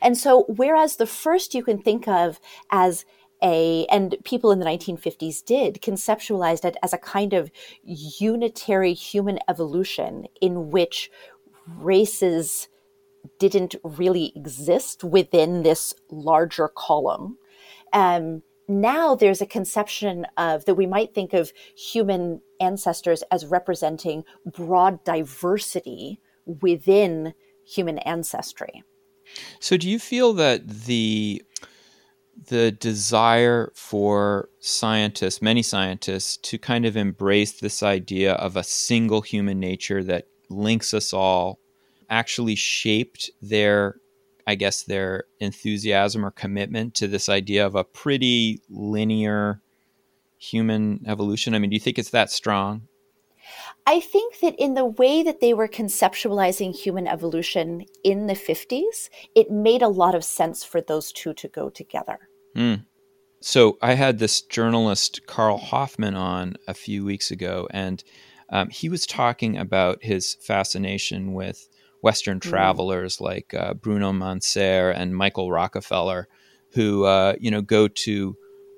And 0.03 0.19
so, 0.19 0.45
whereas 0.49 0.97
the 0.97 1.07
first 1.07 1.55
you 1.55 1.63
can 1.63 1.79
think 1.81 2.09
of 2.09 2.41
as 2.71 3.05
a, 3.43 3.87
and 3.87 4.17
people 4.25 4.51
in 4.51 4.59
the 4.59 4.67
1950s 4.67 5.45
did, 5.45 5.81
conceptualized 5.81 6.65
it 6.65 6.77
as 6.83 6.93
a 6.93 6.99
kind 6.99 7.35
of 7.35 7.51
unitary 7.85 8.95
human 8.95 9.39
evolution 9.49 10.27
in 10.41 10.71
which 10.71 11.11
races 11.67 12.69
didn't 13.39 13.75
really 13.83 14.33
exist 14.35 15.05
within 15.05 15.63
this 15.63 15.95
larger 16.11 16.69
column. 16.69 17.39
Um, 17.93 18.43
now 18.69 19.15
there's 19.15 19.41
a 19.41 19.47
conception 19.47 20.27
of 20.37 20.65
that 20.65 20.75
we 20.75 20.87
might 20.87 21.15
think 21.15 21.33
of 21.33 21.53
human 21.77 22.41
ancestors 22.61 23.23
as 23.31 23.47
representing 23.47 24.25
broad 24.45 25.03
diversity 25.05 26.21
within 26.47 27.35
human 27.65 27.99
ancestry. 27.99 28.83
So 29.61 29.77
do 29.77 29.89
you 29.89 29.99
feel 29.99 30.33
that 30.35 30.69
the 30.69 31.43
the 32.49 32.71
desire 32.71 33.73
for 33.75 34.51
scientists, 34.61 35.41
many 35.41 35.63
scientists, 35.63 36.37
to 36.37 36.59
kind 36.59 36.85
of 36.85 36.95
embrace 36.97 37.61
this 37.61 37.83
idea 37.83 38.35
of 38.35 38.57
a 38.57 38.63
single 38.63 39.23
human 39.23 39.59
nature 39.59 40.03
that 40.05 40.27
links 40.51 40.93
us 40.93 41.15
all 41.15 41.59
actually 42.11 42.55
shaped 42.55 43.31
their 43.41 43.97
I 44.47 44.55
guess, 44.55 44.83
their 44.83 45.25
enthusiasm 45.41 46.25
or 46.25 46.31
commitment 46.31 46.95
to 46.95 47.09
this 47.09 47.29
idea 47.29 47.67
of 47.67 47.75
a 47.75 47.85
pretty 47.85 48.61
linear 48.69 49.61
human 50.38 51.00
evolution? 51.07 51.55
I 51.55 51.59
mean, 51.59 51.71
do 51.71 51.75
you 51.75 51.81
think 51.81 51.99
it's 51.99 52.11
that 52.11 52.31
strong? 52.31 52.83
I 53.87 54.00
think 54.00 54.41
that 54.41 54.57
in 54.59 54.75
the 54.75 54.85
way 54.85 55.23
that 55.23 55.41
they 55.41 55.55
were 55.55 55.69
conceptualizing 55.69 56.75
human 56.75 57.07
evolution 57.07 57.85
in 58.03 58.26
the 58.26 58.35
50s, 58.35 59.09
it 59.35 59.50
made 59.50 59.83
a 59.83 59.88
lot 59.88 60.15
of 60.15 60.25
sense 60.25 60.65
for 60.65 60.81
those 60.81 61.12
two 61.12 61.33
to 61.35 61.49
go 61.49 61.71
together. 61.71 62.29
Mm. 62.57 62.85
So 63.41 63.79
I 63.81 63.95
had 63.95 64.19
this 64.19 64.43
journalist, 64.43 65.26
Carl 65.26 65.59
Hoffman, 65.59 66.17
on 66.17 66.57
a 66.67 66.75
few 66.75 67.05
weeks 67.05 67.31
ago, 67.31 67.69
and 67.71 68.03
um, 68.49 68.71
he 68.71 68.88
was 68.88 69.07
talking 69.07 69.57
about 69.57 70.03
his 70.03 70.35
fascination 70.41 71.33
with 71.33 71.69
Western 72.07 72.39
mm. 72.39 72.49
travelers 72.49 73.21
like 73.21 73.53
uh, 73.53 73.75
Bruno 73.75 74.13
Manser 74.13 74.95
and 74.97 75.17
Michael 75.17 75.51
Rockefeller, 75.51 76.29
who 76.75 77.05
uh, 77.05 77.35
you 77.41 77.51
know 77.51 77.63
go 77.63 77.89
to 77.89 78.37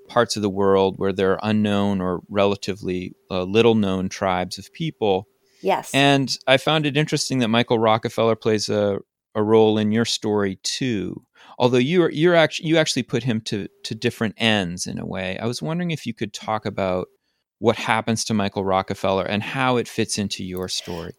parts 0.08 0.34
of 0.36 0.42
the 0.42 0.48
world 0.62 0.94
where 0.96 1.12
there 1.12 1.32
are 1.32 1.50
unknown 1.50 2.00
or 2.00 2.22
relatively 2.30 3.12
uh, 3.30 3.42
little 3.42 3.74
known 3.74 4.08
tribes 4.08 4.56
of 4.56 4.72
people. 4.72 5.28
Yes. 5.60 5.90
And 5.92 6.34
I 6.46 6.56
found 6.56 6.86
it 6.86 6.96
interesting 6.96 7.40
that 7.40 7.48
Michael 7.48 7.78
Rockefeller 7.78 8.34
plays 8.34 8.70
a, 8.70 9.00
a 9.34 9.42
role 9.42 9.76
in 9.76 9.92
your 9.92 10.06
story 10.06 10.58
too. 10.62 11.22
Although 11.58 11.84
you're 11.92 12.10
you're 12.10 12.34
actually 12.34 12.70
you 12.70 12.78
actually 12.78 13.02
put 13.02 13.24
him 13.24 13.42
to 13.42 13.68
to 13.84 13.94
different 13.94 14.36
ends 14.38 14.86
in 14.86 14.98
a 14.98 15.04
way. 15.06 15.38
I 15.38 15.44
was 15.46 15.60
wondering 15.60 15.90
if 15.90 16.06
you 16.06 16.14
could 16.14 16.32
talk 16.32 16.64
about 16.64 17.08
what 17.58 17.76
happens 17.76 18.24
to 18.24 18.32
Michael 18.32 18.64
Rockefeller 18.64 19.24
and 19.24 19.42
how 19.42 19.76
it 19.76 19.86
fits 19.86 20.16
into 20.16 20.42
your 20.44 20.68
story. 20.68 21.12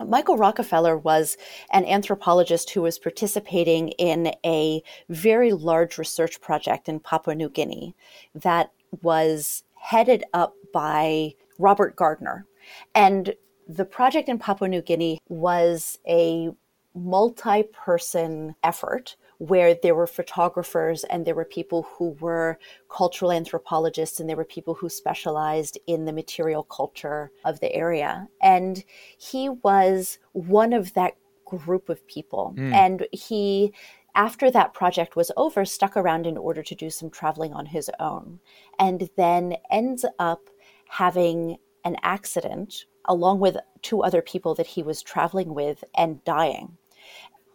Michael 0.00 0.36
Rockefeller 0.36 0.96
was 0.96 1.36
an 1.72 1.84
anthropologist 1.84 2.70
who 2.70 2.82
was 2.82 2.98
participating 2.98 3.90
in 3.90 4.34
a 4.44 4.82
very 5.08 5.52
large 5.52 5.98
research 5.98 6.40
project 6.40 6.88
in 6.88 7.00
Papua 7.00 7.34
New 7.34 7.48
Guinea 7.48 7.94
that 8.34 8.72
was 9.02 9.62
headed 9.76 10.24
up 10.32 10.54
by 10.72 11.34
Robert 11.58 11.94
Gardner. 11.94 12.46
And 12.94 13.34
the 13.68 13.84
project 13.84 14.28
in 14.28 14.38
Papua 14.38 14.68
New 14.68 14.82
Guinea 14.82 15.20
was 15.28 15.98
a 16.06 16.50
multi 16.94 17.62
person 17.64 18.54
effort 18.62 19.16
where 19.38 19.74
there 19.74 19.94
were 19.94 20.06
photographers 20.06 21.04
and 21.04 21.24
there 21.24 21.34
were 21.34 21.44
people 21.44 21.82
who 21.96 22.10
were 22.20 22.58
cultural 22.88 23.32
anthropologists 23.32 24.20
and 24.20 24.28
there 24.28 24.36
were 24.36 24.44
people 24.44 24.74
who 24.74 24.88
specialized 24.88 25.78
in 25.86 26.04
the 26.04 26.12
material 26.12 26.62
culture 26.64 27.30
of 27.44 27.60
the 27.60 27.72
area. 27.74 28.28
And 28.40 28.84
he 29.18 29.48
was 29.48 30.18
one 30.32 30.72
of 30.72 30.94
that 30.94 31.16
group 31.44 31.88
of 31.88 32.06
people. 32.06 32.54
Mm. 32.56 32.72
And 32.72 33.06
he 33.12 33.72
after 34.14 34.50
that 34.50 34.74
project 34.74 35.16
was 35.16 35.32
over, 35.36 35.64
stuck 35.64 35.96
around 35.96 36.26
in 36.26 36.36
order 36.36 36.62
to 36.62 36.74
do 36.74 36.88
some 36.88 37.10
traveling 37.10 37.52
on 37.52 37.66
his 37.66 37.90
own, 37.98 38.38
and 38.78 39.10
then 39.16 39.56
ends 39.70 40.04
up 40.18 40.48
having 40.88 41.56
an 41.84 41.96
accident 42.02 42.86
along 43.06 43.40
with 43.40 43.56
two 43.82 44.02
other 44.02 44.22
people 44.22 44.54
that 44.54 44.66
he 44.66 44.82
was 44.82 45.02
traveling 45.02 45.52
with 45.52 45.84
and 45.96 46.22
dying. 46.24 46.76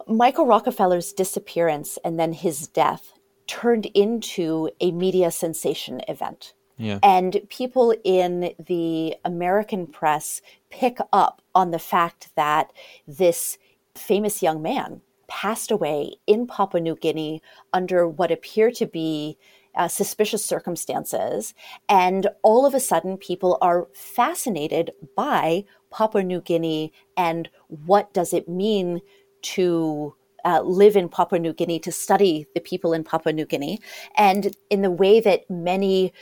Michael 0.10 0.46
Rockefeller's 0.46 1.14
disappearance 1.14 1.98
and 2.04 2.20
then 2.20 2.34
his 2.34 2.68
death 2.68 3.14
turned 3.48 3.86
into 3.88 4.70
a 4.80 4.92
media 4.92 5.32
sensation 5.32 6.02
event. 6.08 6.54
Yeah. 6.78 7.00
And 7.04 7.42
people 7.50 7.94
in 8.04 8.54
the 8.58 9.16
American 9.26 9.86
press 9.86 10.42
pick 10.70 10.98
up 11.12 11.42
on 11.54 11.72
the 11.72 11.80
fact 11.80 12.30
that 12.36 12.72
this 13.08 13.58
famous 13.96 14.42
young 14.42 14.62
man 14.62 15.02
passed 15.28 15.72
away 15.72 16.16
in 16.26 16.48
Papua 16.48 16.82
New 16.82 16.96
Guinea 16.96 17.42
under 17.74 18.08
what 18.08 18.32
appear 18.32 18.72
to 18.72 18.86
be 18.86 19.38
uh, 19.76 19.88
suspicious 19.88 20.44
circumstances. 20.44 21.54
And 21.88 22.28
all 22.42 22.66
of 22.66 22.74
a 22.74 22.80
sudden, 22.80 23.18
people 23.18 23.58
are 23.62 23.88
fascinated 23.94 24.92
by 25.16 25.66
Papua 25.92 26.24
New 26.24 26.42
Guinea 26.42 26.92
and 27.16 27.50
what 27.68 28.14
does 28.14 28.34
it 28.34 28.48
mean 28.50 29.02
to 29.42 30.16
uh, 30.46 30.62
live 30.62 30.96
in 30.96 31.10
Papua 31.10 31.40
New 31.40 31.54
Guinea, 31.54 31.80
to 31.80 31.92
study 31.92 32.48
the 32.54 32.62
people 32.62 32.94
in 32.94 33.04
Papua 33.04 33.34
New 33.34 33.46
Guinea, 33.46 33.80
and 34.16 34.56
in 34.70 34.82
the 34.82 34.92
way 34.92 35.20
that 35.20 35.50
many 35.50 36.14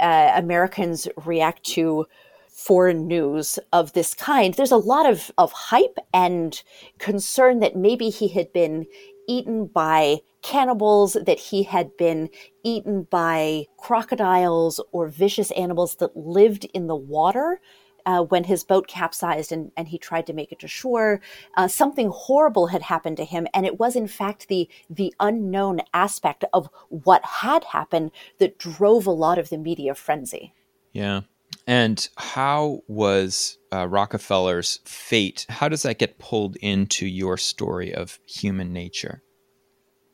uh, 0.00 0.32
Americans 0.34 1.08
react 1.24 1.64
to 1.64 2.06
foreign 2.48 3.08
news 3.08 3.58
of 3.72 3.92
this 3.94 4.14
kind, 4.14 4.54
there's 4.54 4.70
a 4.70 4.76
lot 4.76 5.06
of, 5.06 5.30
of 5.38 5.50
hype 5.52 5.98
and 6.12 6.62
concern 6.98 7.58
that 7.60 7.76
maybe 7.76 8.10
he 8.10 8.28
had 8.28 8.52
been 8.52 8.86
eaten 9.26 9.66
by 9.66 10.18
cannibals, 10.42 11.16
that 11.26 11.38
he 11.38 11.62
had 11.64 11.96
been 11.96 12.28
eaten 12.62 13.04
by 13.10 13.64
crocodiles 13.78 14.80
or 14.92 15.08
vicious 15.08 15.50
animals 15.52 15.96
that 15.96 16.16
lived 16.16 16.66
in 16.74 16.86
the 16.86 16.94
water. 16.94 17.60
Uh, 18.06 18.22
when 18.22 18.44
his 18.44 18.64
boat 18.64 18.86
capsized 18.86 19.50
and, 19.50 19.72
and 19.76 19.88
he 19.88 19.98
tried 19.98 20.26
to 20.26 20.32
make 20.32 20.52
it 20.52 20.58
to 20.58 20.68
shore, 20.68 21.20
uh, 21.56 21.66
something 21.66 22.10
horrible 22.12 22.66
had 22.68 22.82
happened 22.82 23.16
to 23.16 23.24
him, 23.24 23.46
and 23.54 23.64
it 23.64 23.78
was 23.78 23.96
in 23.96 24.06
fact 24.06 24.48
the 24.48 24.68
the 24.90 25.14
unknown 25.20 25.80
aspect 25.92 26.44
of 26.52 26.68
what 26.88 27.24
had 27.24 27.64
happened 27.64 28.10
that 28.38 28.58
drove 28.58 29.06
a 29.06 29.10
lot 29.10 29.38
of 29.38 29.48
the 29.48 29.58
media 29.58 29.94
frenzy. 29.94 30.52
Yeah, 30.92 31.22
and 31.66 32.08
how 32.16 32.82
was 32.88 33.58
uh, 33.72 33.86
Rockefeller's 33.88 34.80
fate? 34.84 35.46
How 35.48 35.68
does 35.68 35.82
that 35.82 35.98
get 35.98 36.18
pulled 36.18 36.56
into 36.56 37.06
your 37.06 37.36
story 37.36 37.94
of 37.94 38.18
human 38.26 38.72
nature? 38.72 39.22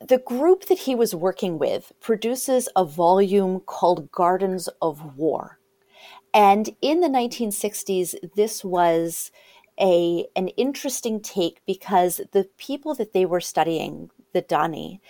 The 0.01 0.19
group 0.19 0.67
that 0.67 0.79
he 0.79 0.95
was 0.95 1.15
working 1.15 1.59
with 1.59 1.93
produces 2.01 2.69
a 2.75 2.85
volume 2.85 3.61
called 3.61 4.11
Gardens 4.11 4.69
of 4.81 5.17
War. 5.17 5.60
And 6.33 6.71
in 6.81 7.01
the 7.01 7.09
1960s, 7.09 8.15
this 8.37 8.65
was 8.65 9.31
a, 9.81 10.27
an 10.37 10.49
interesting 10.49 11.21
take 11.21 11.61
because 11.67 12.21
the 12.33 12.49
people 12.59 12.95
that 12.95 13.13
they 13.13 13.25
were 13.25 13.41
studying, 13.41 14.11
the 14.33 14.43
Dani, 14.43 15.01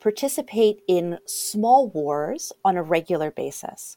participate 0.00 0.82
in 0.88 1.18
small 1.26 1.88
wars 1.88 2.52
on 2.64 2.76
a 2.76 2.82
regular 2.82 3.30
basis. 3.30 3.96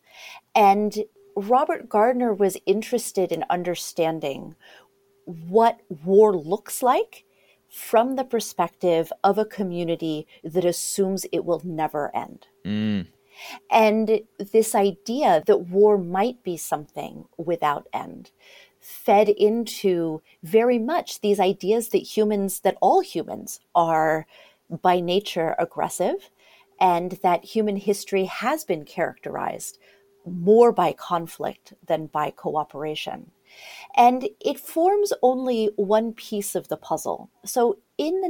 And 0.54 1.06
Robert 1.36 1.90
Gardner 1.90 2.34
was 2.34 2.58
interested 2.66 3.32
in 3.32 3.46
understanding 3.50 4.56
what 5.26 5.80
war 6.04 6.36
looks 6.36 6.84
like 6.84 7.26
from 7.70 8.16
the 8.16 8.24
perspective 8.24 9.12
of 9.24 9.38
a 9.38 9.46
community 9.46 10.28
that 10.44 10.66
assumes 10.66 11.26
it 11.32 11.46
will 11.46 11.62
never 11.64 12.16
end. 12.16 12.46
Mm. 12.66 13.08
And 13.70 14.22
this 14.38 14.76
idea 14.76 15.44
that 15.46 15.70
war 15.70 15.98
might 15.98 16.44
be 16.44 16.58
something 16.58 17.26
without 17.38 17.88
end 17.94 18.32
fed 18.84 19.30
into 19.30 20.22
very 20.44 20.78
much 20.78 21.22
these 21.22 21.40
ideas 21.40 21.90
that 21.90 22.00
humans, 22.00 22.60
that 22.60 22.78
all 22.82 23.00
humans 23.00 23.62
are 23.74 24.28
by 24.82 25.00
nature 25.00 25.56
aggressive, 25.58 26.30
and 26.80 27.14
that 27.24 27.46
human 27.46 27.78
history 27.78 28.26
has 28.26 28.66
been 28.66 28.84
characterized 28.84 29.80
more 30.26 30.72
by 30.72 30.92
conflict 30.92 31.74
than 31.86 32.08
by 32.08 32.30
cooperation. 32.30 33.32
And 33.96 34.28
it 34.42 34.60
forms 34.60 35.14
only 35.22 35.70
one 35.78 36.14
piece 36.14 36.56
of 36.56 36.68
the 36.68 36.78
puzzle. 36.78 37.30
So 37.46 37.80
in 37.98 38.22
the 38.22 38.30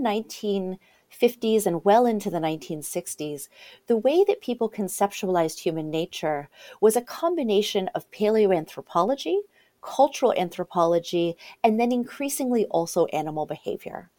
1950s 1.22 1.66
and 1.66 1.84
well 1.86 2.06
into 2.06 2.30
the 2.30 2.40
1960s, 2.40 3.48
the 3.88 3.98
way 3.98 4.24
that 4.28 4.42
people 4.42 4.70
conceptualized 4.70 5.60
human 5.60 5.90
nature 5.90 6.50
was 6.82 6.96
a 6.96 7.02
combination 7.02 7.90
of 7.96 8.10
paleoanthropology, 8.12 9.38
cultural 9.82 10.34
anthropology, 10.38 11.36
and 11.64 11.80
then 11.80 11.92
increasingly 11.92 12.66
also 12.66 13.06
animal 13.08 13.46
behavior. 13.46 14.10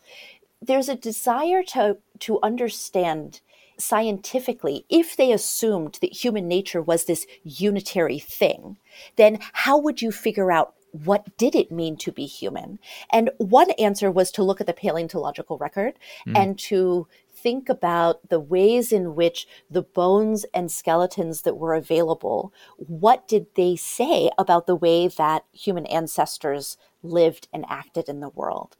There's 0.60 0.88
a 0.88 0.94
desire 0.94 1.62
to, 1.64 1.98
to 2.20 2.38
understand 2.42 3.40
scientifically, 3.76 4.84
if 4.88 5.16
they 5.16 5.32
assumed 5.32 5.98
that 6.00 6.24
human 6.24 6.46
nature 6.46 6.80
was 6.80 7.04
this 7.04 7.26
unitary 7.42 8.18
thing, 8.18 8.78
then 9.16 9.38
how 9.52 9.78
would 9.78 10.00
you 10.00 10.12
figure 10.12 10.52
out 10.52 10.74
what 10.94 11.36
did 11.36 11.56
it 11.56 11.72
mean 11.72 11.96
to 11.96 12.12
be 12.12 12.24
human? 12.24 12.78
And 13.10 13.30
one 13.38 13.72
answer 13.72 14.10
was 14.12 14.30
to 14.32 14.44
look 14.44 14.60
at 14.60 14.68
the 14.68 14.72
paleontological 14.72 15.58
record 15.58 15.98
mm. 16.26 16.38
and 16.38 16.56
to 16.60 17.08
think 17.34 17.68
about 17.68 18.28
the 18.28 18.38
ways 18.38 18.92
in 18.92 19.16
which 19.16 19.48
the 19.68 19.82
bones 19.82 20.46
and 20.54 20.70
skeletons 20.70 21.42
that 21.42 21.56
were 21.56 21.74
available, 21.74 22.52
what 22.76 23.26
did 23.26 23.46
they 23.56 23.74
say 23.74 24.30
about 24.38 24.68
the 24.68 24.76
way 24.76 25.08
that 25.08 25.44
human 25.52 25.84
ancestors 25.86 26.76
lived 27.02 27.48
and 27.52 27.64
acted 27.68 28.08
in 28.08 28.20
the 28.20 28.28
world? 28.28 28.76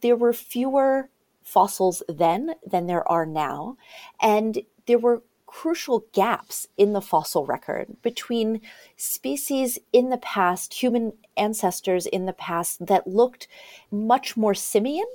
There 0.00 0.16
were 0.16 0.32
fewer 0.32 1.10
fossils 1.42 2.00
then 2.08 2.54
than 2.64 2.86
there 2.86 3.06
are 3.10 3.26
now. 3.26 3.76
And 4.22 4.62
there 4.86 4.98
were 4.98 5.22
crucial 5.50 6.04
gaps 6.12 6.68
in 6.76 6.92
the 6.92 7.00
fossil 7.00 7.44
record 7.44 7.96
between 8.02 8.60
species 8.96 9.80
in 9.92 10.08
the 10.08 10.16
past, 10.18 10.74
human 10.74 11.12
ancestors 11.36 12.06
in 12.06 12.24
the 12.26 12.32
past 12.32 12.86
that 12.86 13.08
looked 13.08 13.48
much 13.90 14.36
more 14.36 14.54
simian, 14.54 15.06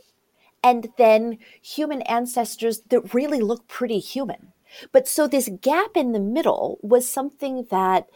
and 0.62 0.90
then 0.98 1.38
human 1.62 2.02
ancestors 2.02 2.82
that 2.90 3.14
really 3.14 3.40
look 3.40 3.66
pretty 3.70 4.00
human. 4.00 4.52
But 4.92 5.08
so 5.08 5.26
this 5.26 5.50
gap 5.62 5.96
in 5.96 6.12
the 6.12 6.20
middle 6.20 6.80
was 6.82 7.10
something 7.10 7.68
that 7.72 8.08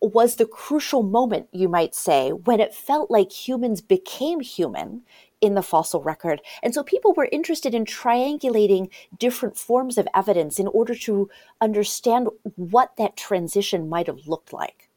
was 0.00 0.36
the 0.36 0.46
crucial 0.46 1.04
moment, 1.04 1.46
you 1.52 1.68
might 1.68 1.94
say, 1.94 2.32
when 2.32 2.58
it 2.58 2.74
felt 2.74 3.12
like 3.12 3.30
humans 3.30 3.80
became 3.80 4.40
human 4.40 5.02
in 5.44 5.54
the 5.54 5.62
fossil 5.62 6.02
record. 6.02 6.40
And 6.62 6.72
so 6.72 6.82
people 6.82 7.12
were 7.12 7.28
interested 7.30 7.74
in 7.74 7.84
triangulating 7.84 8.90
different 9.18 9.58
forms 9.58 9.98
of 9.98 10.08
evidence 10.14 10.58
in 10.58 10.66
order 10.68 10.94
to 10.94 11.28
understand 11.60 12.28
what 12.56 12.96
that 12.96 13.16
transition 13.16 13.88
might 13.88 14.06
have 14.06 14.26
looked 14.26 14.52
like. 14.52 14.88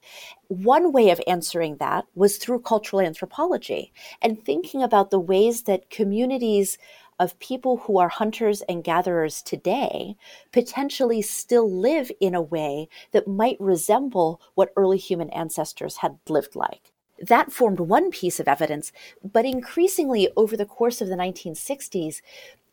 One 0.47 0.93
way 0.93 1.09
of 1.09 1.19
answering 1.27 1.77
that 1.77 2.05
was 2.15 2.37
through 2.37 2.61
cultural 2.61 3.01
anthropology 3.01 3.91
and 4.21 4.41
thinking 4.41 4.81
about 4.81 5.11
the 5.11 5.19
ways 5.19 5.63
that 5.63 5.89
communities 5.89 6.77
of 7.19 7.37
people 7.39 7.77
who 7.77 7.97
are 7.97 8.09
hunters 8.09 8.61
and 8.69 8.83
gatherers 8.83 9.41
today 9.41 10.15
potentially 10.53 11.21
still 11.21 11.69
live 11.69 12.09
in 12.21 12.35
a 12.35 12.41
way 12.41 12.87
that 13.11 13.27
might 13.27 13.57
resemble 13.59 14.39
what 14.55 14.71
early 14.77 14.97
human 14.97 15.29
ancestors 15.31 15.97
had 15.97 16.17
lived 16.29 16.55
like. 16.55 16.93
That 17.19 17.51
formed 17.51 17.79
one 17.79 18.11
piece 18.11 18.39
of 18.39 18.47
evidence, 18.47 18.91
but 19.23 19.45
increasingly 19.45 20.29
over 20.35 20.55
the 20.55 20.65
course 20.65 21.01
of 21.01 21.07
the 21.07 21.15
1960s, 21.15 22.21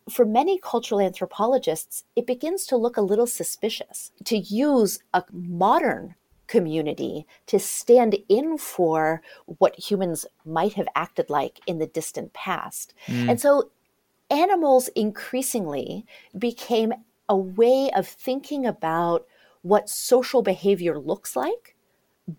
for 0.08 0.24
many 0.24 0.58
cultural 0.58 1.00
anthropologists, 1.00 2.04
it 2.14 2.26
begins 2.26 2.66
to 2.66 2.76
look 2.76 2.96
a 2.96 3.02
little 3.02 3.26
suspicious 3.26 4.12
to 4.24 4.36
use 4.36 4.98
a 5.14 5.24
modern 5.32 6.14
community 6.46 7.26
to 7.46 7.58
stand 7.58 8.16
in 8.28 8.58
for 8.58 9.22
what 9.46 9.78
humans 9.78 10.26
might 10.44 10.74
have 10.74 10.88
acted 10.94 11.30
like 11.30 11.60
in 11.66 11.78
the 11.78 11.86
distant 11.86 12.32
past. 12.34 12.94
Mm. 13.06 13.30
And 13.30 13.40
so 13.40 13.70
animals 14.30 14.88
increasingly 14.88 16.04
became 16.36 16.92
a 17.28 17.36
way 17.36 17.90
of 17.96 18.06
thinking 18.06 18.66
about 18.66 19.26
what 19.62 19.88
social 19.88 20.42
behavior 20.42 20.98
looks 20.98 21.34
like 21.34 21.74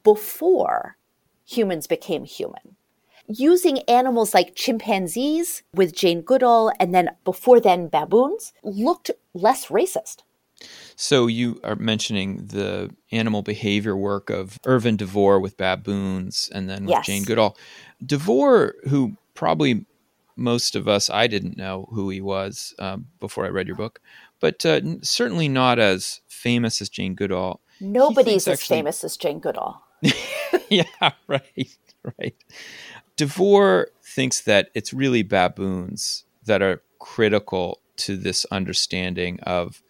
before 0.03 0.97
humans 1.45 1.87
became 1.87 2.25
human. 2.25 2.75
Using 3.27 3.79
animals 3.83 4.33
like 4.33 4.55
chimpanzees 4.55 5.63
with 5.73 5.95
Jane 5.95 6.21
Goodall 6.21 6.71
and 6.79 6.93
then 6.93 7.09
before 7.23 7.59
then 7.59 7.87
baboons 7.87 8.53
looked 8.63 9.11
less 9.33 9.67
racist. 9.67 10.17
So 10.95 11.27
you 11.27 11.59
are 11.63 11.75
mentioning 11.75 12.37
the 12.47 12.91
animal 13.11 13.41
behavior 13.41 13.95
work 13.95 14.29
of 14.29 14.59
Irvin 14.65 14.95
DeVore 14.95 15.39
with 15.39 15.57
baboons 15.57 16.49
and 16.53 16.69
then 16.69 16.85
with 16.85 16.91
yes. 16.91 17.05
Jane 17.05 17.23
Goodall. 17.23 17.57
DeVore, 18.05 18.75
who 18.87 19.17
probably 19.33 19.85
most 20.35 20.75
of 20.75 20.87
us, 20.87 21.09
I 21.09 21.27
didn't 21.27 21.57
know 21.57 21.87
who 21.91 22.09
he 22.09 22.21
was 22.21 22.73
uh, 22.79 22.97
before 23.19 23.45
I 23.45 23.49
read 23.49 23.67
your 23.67 23.75
book, 23.75 24.01
but 24.39 24.65
uh, 24.65 24.81
certainly 25.01 25.47
not 25.47 25.79
as 25.79 26.21
famous 26.27 26.81
as 26.81 26.89
Jane 26.89 27.15
Goodall. 27.15 27.61
Nobody's 27.79 28.47
as 28.47 28.59
actually, 28.59 28.77
famous 28.77 29.03
as 29.03 29.17
Jane 29.17 29.39
Goodall. 29.39 29.81
yeah, 30.69 31.11
right, 31.27 31.77
right. 32.19 32.35
DeVore 33.17 33.89
thinks 34.03 34.41
that 34.41 34.69
it's 34.73 34.93
really 34.93 35.23
baboons 35.23 36.25
that 36.45 36.61
are 36.61 36.81
critical 36.99 37.79
to 37.97 38.17
this 38.17 38.45
understanding 38.51 39.39
of 39.41 39.81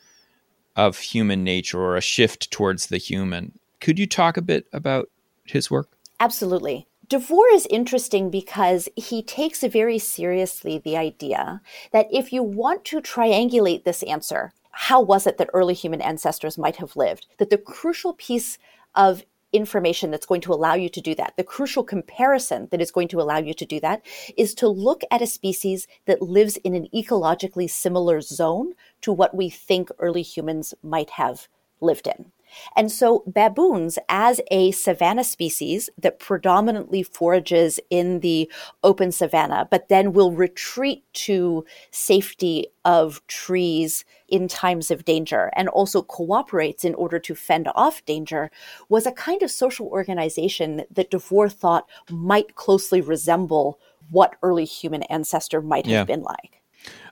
of 0.76 1.00
human 1.00 1.44
nature 1.44 1.80
or 1.80 1.96
a 1.96 2.02
shift 2.02 2.52
towards 2.52 2.88
the 2.88 2.98
human. 2.98 3.58
Could 3.80 3.98
you 3.98 4.06
talk 4.06 4.36
a 4.36 4.42
bit 4.42 4.68
about 4.74 5.10
his 5.46 5.72
work? 5.72 5.98
Absolutely. 6.20 6.88
DeVore 7.08 7.48
is 7.54 7.68
interesting 7.68 8.30
because 8.30 8.90
he 8.96 9.22
takes 9.22 9.64
very 9.64 10.00
seriously 10.00 10.80
the 10.80 10.98
idea 10.98 11.62
that 11.92 12.08
if 12.12 12.34
you 12.34 12.44
want 12.44 12.84
to 12.86 13.00
triangulate 13.00 13.84
this 13.84 14.04
answer, 14.04 14.52
how 14.72 15.00
was 15.00 15.26
it 15.26 15.38
that 15.38 15.50
early 15.54 15.74
human 15.74 16.02
ancestors 16.02 16.58
might 16.58 16.78
have 16.78 16.96
lived? 16.96 17.28
That 17.38 17.50
the 17.50 17.58
crucial 17.58 18.14
piece 18.14 18.58
of 18.96 19.24
information 19.56 20.12
that's 20.12 20.26
going 20.26 20.42
to 20.42 20.54
allow 20.54 20.74
you 20.74 20.90
to 20.90 21.02
do 21.02 21.16
that. 21.16 21.34
The 21.38 21.44
crucial 21.44 21.84
comparison 21.84 22.68
that 22.72 22.82
is 22.82 22.92
going 22.92 23.08
to 23.10 23.22
allow 23.22 23.38
you 23.38 23.54
to 23.54 23.66
do 23.66 23.80
that 23.80 24.06
is 24.38 24.54
to 24.56 24.68
look 24.68 25.02
at 25.12 25.22
a 25.22 25.28
species 25.28 25.88
that 26.06 26.22
lives 26.22 26.58
in 26.58 26.76
an 26.76 26.88
ecologically 26.94 27.70
similar 27.70 28.22
zone 28.22 28.74
to 29.02 29.12
what 29.12 29.36
we 29.36 29.50
think 29.50 29.90
early 30.00 30.22
humans 30.22 30.74
might 30.84 31.12
have 31.12 31.48
lived 31.82 32.08
in. 32.08 32.32
And 32.76 32.92
so 32.92 33.24
baboons, 33.28 33.98
as 34.10 34.42
a 34.52 34.72
savanna 34.72 35.24
species 35.24 35.90
that 35.98 36.20
predominantly 36.20 37.04
forages 37.04 37.80
in 37.90 38.20
the 38.20 38.52
open 38.84 39.12
savanna, 39.12 39.68
but 39.70 39.90
then 39.90 40.14
will 40.14 40.32
retreat 40.32 41.04
to 41.14 41.66
safety 41.92 42.68
of 42.84 43.26
trees 43.28 44.06
in 44.28 44.48
times 44.48 44.92
of 44.92 45.06
danger 45.06 45.52
and 45.56 45.70
also 45.70 46.02
cooperates 46.02 46.84
in 46.84 46.96
order 46.96 47.20
to 47.20 47.36
fend 47.36 47.68
off 47.76 48.06
danger, 48.06 48.52
was 48.90 49.06
a 49.06 49.12
kind 49.12 49.44
of 49.44 49.52
social 49.52 49.88
organization 49.88 50.84
that 50.92 51.12
DeVore 51.12 51.50
thought 51.50 51.88
might 52.10 52.56
closely 52.56 53.02
resemble 53.02 53.80
what 54.10 54.36
early 54.42 54.66
human 54.66 55.04
ancestor 55.04 55.62
might 55.62 55.86
have 55.86 55.94
yeah. 55.94 56.04
been 56.04 56.24
like. 56.24 56.62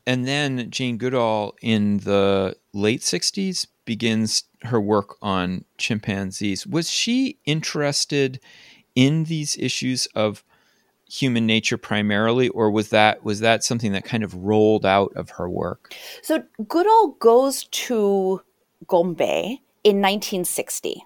And 0.06 0.28
then 0.28 0.70
Jane 0.70 0.98
Goodall 0.98 1.56
in 1.62 2.00
the 2.00 2.56
late 2.74 3.02
60s 3.02 3.68
begins 3.86 4.44
her 4.64 4.80
work 4.80 5.18
on 5.22 5.66
chimpanzees. 5.78 6.66
Was 6.66 6.90
she 6.90 7.38
interested 7.46 8.40
in 8.96 9.26
these 9.26 9.58
issues 9.58 10.08
of 10.16 10.44
human 11.10 11.46
nature 11.46 11.78
primarily 11.78 12.50
or 12.50 12.72
was 12.72 12.90
that 12.90 13.24
was 13.24 13.40
that 13.40 13.64
something 13.64 13.92
that 13.92 14.04
kind 14.04 14.24
of 14.24 14.34
rolled 14.34 14.86
out 14.86 15.14
of 15.16 15.32
her 15.32 15.50
work? 15.50 15.94
So 16.22 16.44
Goodall 16.68 17.10
goes 17.20 17.66
to 17.66 18.42
Gombe 18.88 19.62
in 19.84 20.02
1960. 20.02 21.06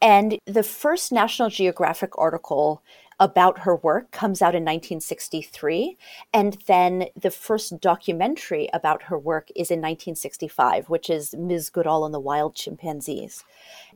And 0.00 0.38
the 0.46 0.62
first 0.62 1.10
National 1.10 1.48
Geographic 1.48 2.16
article 2.18 2.82
about 3.20 3.60
her 3.60 3.76
work 3.76 4.10
comes 4.10 4.40
out 4.40 4.54
in 4.54 4.62
1963. 4.62 5.96
And 6.32 6.58
then 6.66 7.06
the 7.20 7.30
first 7.30 7.80
documentary 7.80 8.68
about 8.72 9.04
her 9.04 9.18
work 9.18 9.48
is 9.56 9.70
in 9.70 9.78
1965, 9.78 10.88
which 10.88 11.10
is 11.10 11.34
Ms. 11.34 11.70
Goodall 11.70 12.04
and 12.04 12.14
the 12.14 12.20
Wild 12.20 12.54
Chimpanzees. 12.54 13.44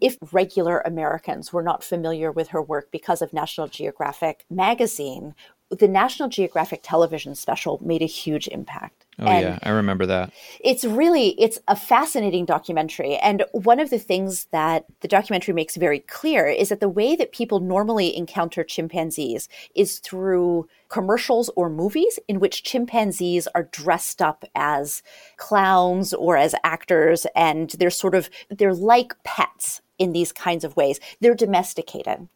If 0.00 0.16
regular 0.32 0.80
Americans 0.80 1.52
were 1.52 1.62
not 1.62 1.84
familiar 1.84 2.32
with 2.32 2.48
her 2.48 2.62
work 2.62 2.90
because 2.90 3.22
of 3.22 3.32
National 3.32 3.68
Geographic 3.68 4.44
magazine, 4.50 5.34
the 5.70 5.88
National 5.88 6.28
Geographic 6.28 6.80
television 6.82 7.34
special 7.34 7.78
made 7.82 8.02
a 8.02 8.06
huge 8.06 8.48
impact. 8.48 9.01
Oh 9.18 9.26
and 9.26 9.42
yeah, 9.42 9.58
I 9.62 9.70
remember 9.70 10.06
that. 10.06 10.32
It's 10.60 10.84
really 10.84 11.30
it's 11.40 11.58
a 11.68 11.76
fascinating 11.76 12.46
documentary 12.46 13.16
and 13.16 13.44
one 13.52 13.78
of 13.78 13.90
the 13.90 13.98
things 13.98 14.46
that 14.52 14.86
the 15.00 15.08
documentary 15.08 15.52
makes 15.52 15.76
very 15.76 16.00
clear 16.00 16.46
is 16.46 16.70
that 16.70 16.80
the 16.80 16.88
way 16.88 17.14
that 17.16 17.32
people 17.32 17.60
normally 17.60 18.16
encounter 18.16 18.64
chimpanzees 18.64 19.48
is 19.74 19.98
through 19.98 20.66
commercials 20.88 21.50
or 21.56 21.68
movies 21.68 22.18
in 22.26 22.40
which 22.40 22.62
chimpanzees 22.62 23.46
are 23.54 23.64
dressed 23.64 24.22
up 24.22 24.44
as 24.54 25.02
clowns 25.36 26.14
or 26.14 26.38
as 26.38 26.54
actors 26.64 27.26
and 27.36 27.70
they're 27.78 27.90
sort 27.90 28.14
of 28.14 28.30
they're 28.48 28.74
like 28.74 29.12
pets 29.24 29.82
in 29.98 30.12
these 30.12 30.32
kinds 30.32 30.64
of 30.64 30.76
ways. 30.76 30.98
They're 31.20 31.34
domesticated. 31.34 32.28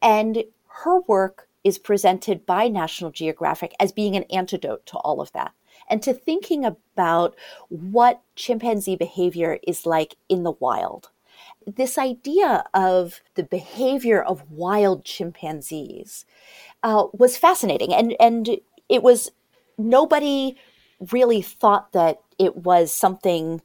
And 0.00 0.44
her 0.84 1.00
work 1.00 1.48
is 1.64 1.78
presented 1.78 2.46
by 2.46 2.68
National 2.68 3.10
Geographic 3.10 3.74
as 3.80 3.90
being 3.90 4.14
an 4.14 4.22
antidote 4.24 4.86
to 4.86 4.98
all 4.98 5.20
of 5.20 5.32
that 5.32 5.52
and 5.88 6.02
to 6.02 6.12
thinking 6.12 6.64
about 6.64 7.36
what 7.68 8.22
chimpanzee 8.34 8.96
behavior 8.96 9.58
is 9.66 9.86
like 9.86 10.16
in 10.28 10.42
the 10.42 10.52
wild. 10.52 11.10
This 11.66 11.98
idea 11.98 12.64
of 12.74 13.20
the 13.34 13.42
behavior 13.42 14.22
of 14.22 14.50
wild 14.50 15.04
chimpanzees 15.04 16.24
uh, 16.82 17.06
was 17.12 17.36
fascinating, 17.36 17.92
and 17.92 18.16
and 18.18 18.58
it 18.88 19.02
was 19.02 19.30
nobody 19.76 20.56
really 21.12 21.42
thought 21.42 21.92
that 21.92 22.20
it 22.38 22.56
was 22.56 22.92
something 22.92 23.62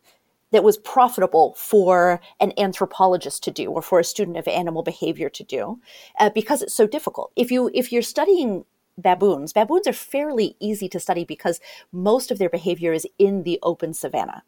that 0.51 0.63
was 0.63 0.77
profitable 0.77 1.55
for 1.57 2.21
an 2.39 2.53
anthropologist 2.59 3.43
to 3.43 3.51
do 3.51 3.71
or 3.71 3.81
for 3.81 3.99
a 3.99 4.03
student 4.03 4.37
of 4.37 4.47
animal 4.47 4.83
behavior 4.83 5.27
to 5.27 5.43
do 5.43 5.79
uh, 6.19 6.29
because 6.29 6.61
it's 6.61 6.75
so 6.75 6.85
difficult 6.85 7.31
if 7.35 7.51
you 7.51 7.71
if 7.73 7.91
you're 7.91 8.03
studying 8.03 8.63
baboons 8.97 9.53
baboons 9.53 9.87
are 9.87 9.93
fairly 9.93 10.55
easy 10.59 10.87
to 10.87 10.99
study 10.99 11.25
because 11.25 11.59
most 11.91 12.31
of 12.31 12.37
their 12.37 12.49
behavior 12.49 12.93
is 12.93 13.07
in 13.17 13.43
the 13.43 13.59
open 13.63 13.93
savanna 13.93 14.43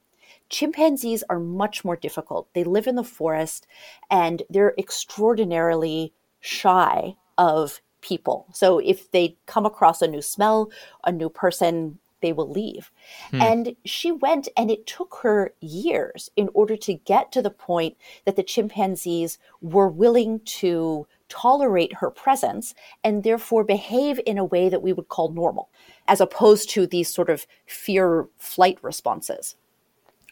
chimpanzees 0.50 1.24
are 1.30 1.40
much 1.40 1.84
more 1.84 1.96
difficult 1.96 2.48
they 2.54 2.64
live 2.64 2.88
in 2.88 2.96
the 2.96 3.04
forest 3.04 3.66
and 4.10 4.44
they're 4.50 4.76
extraordinarily 4.78 6.14
shy 6.40 7.16
of 7.38 7.82
people 8.02 8.46
so 8.54 8.78
if 8.80 9.10
they 9.12 9.36
come 9.48 9.66
across 9.66 10.02
a 10.02 10.08
new 10.08 10.22
smell 10.22 10.70
a 11.04 11.12
new 11.12 11.30
person 11.30 11.98
they 12.26 12.34
will 12.34 12.50
leave. 12.50 12.92
Hmm. 13.30 13.42
And 13.42 13.76
she 13.86 14.12
went, 14.12 14.48
and 14.58 14.72
it 14.72 14.88
took 14.88 15.20
her 15.22 15.54
years 15.62 16.32
in 16.36 16.50
order 16.56 16.76
to 16.78 16.94
get 16.96 17.32
to 17.34 17.42
the 17.42 17.52
point 17.52 17.98
that 18.26 18.36
the 18.36 18.42
chimpanzees 18.42 19.38
were 19.62 19.88
willing 19.88 20.40
to 20.40 21.08
tolerate 21.30 21.96
her 21.96 22.10
presence 22.10 22.74
and 23.04 23.24
therefore 23.24 23.64
behave 23.64 24.20
in 24.26 24.38
a 24.38 24.46
way 24.46 24.70
that 24.70 24.82
we 24.82 24.94
would 24.94 25.10
call 25.10 25.30
normal, 25.30 25.70
as 26.08 26.22
opposed 26.22 26.70
to 26.72 26.86
these 26.88 27.14
sort 27.14 27.30
of 27.30 27.46
fear 27.66 28.28
flight 28.38 28.78
responses. 28.82 29.56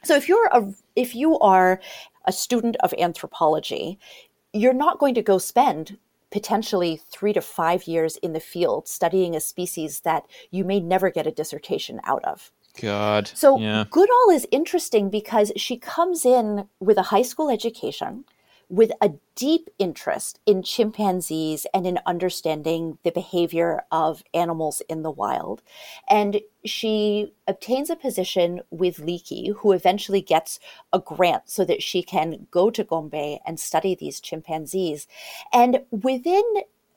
So 0.04 0.16
if 0.16 0.28
you're 0.28 0.48
a 0.48 0.74
if 0.96 1.16
you 1.16 1.40
are 1.40 1.80
a 2.26 2.32
student 2.32 2.76
of 2.82 2.94
anthropology, 2.98 4.00
you're 4.52 4.74
not 4.74 5.00
going 5.00 5.16
to 5.16 5.22
go 5.22 5.38
spend 5.38 5.98
potentially 6.32 7.00
three 7.12 7.32
to 7.32 7.42
five 7.42 7.86
years 7.86 8.18
in 8.18 8.34
the 8.34 8.40
field 8.40 8.88
studying 8.88 9.36
a 9.36 9.40
species 9.40 10.02
that 10.02 10.24
you 10.52 10.64
may 10.64 10.80
never 10.80 11.12
get 11.12 11.28
a 11.28 11.32
dissertation 11.32 12.02
out 12.06 12.24
of. 12.26 12.52
God. 12.82 13.30
So 13.36 13.60
yeah. 13.60 13.86
Goodall 13.90 14.32
is 14.32 14.48
interesting 14.52 15.10
because 15.10 15.52
she 15.56 15.78
comes 15.78 16.26
in 16.26 16.68
with 16.80 16.98
a 16.98 17.04
high 17.04 17.22
school 17.22 17.50
education 17.50 18.26
with 18.70 18.92
a 19.02 19.14
deep 19.36 19.70
interest 19.80 20.40
in 20.46 20.64
chimpanzees 20.64 21.66
and 21.74 21.86
in 21.86 22.00
understanding 22.06 22.98
the 23.04 23.12
behavior 23.12 23.84
of 23.92 24.24
animals 24.34 24.82
in 24.90 25.04
the 25.04 25.12
wild. 25.12 25.62
And 26.10 26.42
she 26.66 27.34
obtains 27.48 27.90
a 27.90 27.96
position 27.96 28.62
with 28.70 28.98
Leakey, 28.98 29.56
who 29.58 29.72
eventually 29.72 30.22
gets 30.22 30.60
a 30.92 31.00
grant 31.00 31.44
so 31.46 31.66
that 31.66 31.84
she 31.84 32.04
can 32.04 32.48
go 32.52 32.70
to 32.70 32.84
Gombe 32.84 33.40
and 33.46 33.60
study 33.60 33.96
these 33.96 34.20
chimpanzees. 34.20 35.08
And 35.52 35.82
within 35.92 36.44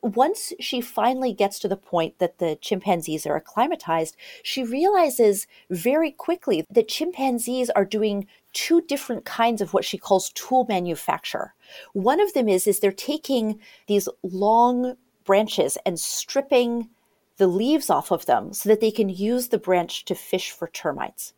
once 0.03 0.53
she 0.61 0.81
finally 0.81 1.33
gets 1.33 1.59
to 1.59 1.69
the 1.69 1.77
point 1.77 2.19
that 2.19 2.39
the 2.39 2.57
chimpanzees 2.61 3.27
are 3.27 3.37
acclimatized, 3.37 4.17
she 4.43 4.63
realizes 4.63 5.47
very 5.71 6.11
quickly 6.11 6.65
that 6.71 6.89
chimpanzees 6.89 7.71
are 7.71 7.85
doing 7.85 8.27
two 8.53 8.81
different 8.83 9.25
kinds 9.25 9.61
of 9.61 9.75
what 9.75 9.85
she 9.85 9.99
calls 9.99 10.31
tool 10.31 10.67
manufacture. 10.69 11.55
One 11.93 12.21
of 12.21 12.33
them 12.35 12.49
is, 12.49 12.67
is 12.67 12.81
they're 12.81 12.93
taking 12.93 13.61
these 13.87 14.09
long 14.23 14.97
branches 15.25 15.77
and 15.85 15.99
stripping 15.99 16.89
the 17.37 17.47
leaves 17.47 17.91
off 17.91 18.11
of 18.11 18.27
them 18.27 18.53
so 18.53 18.69
that 18.69 18.81
they 18.81 18.91
can 18.91 19.09
use 19.09 19.49
the 19.49 19.59
branch 19.59 20.05
to 20.07 20.15
fish 20.15 20.51
for 20.51 20.69
termites. 20.69 21.35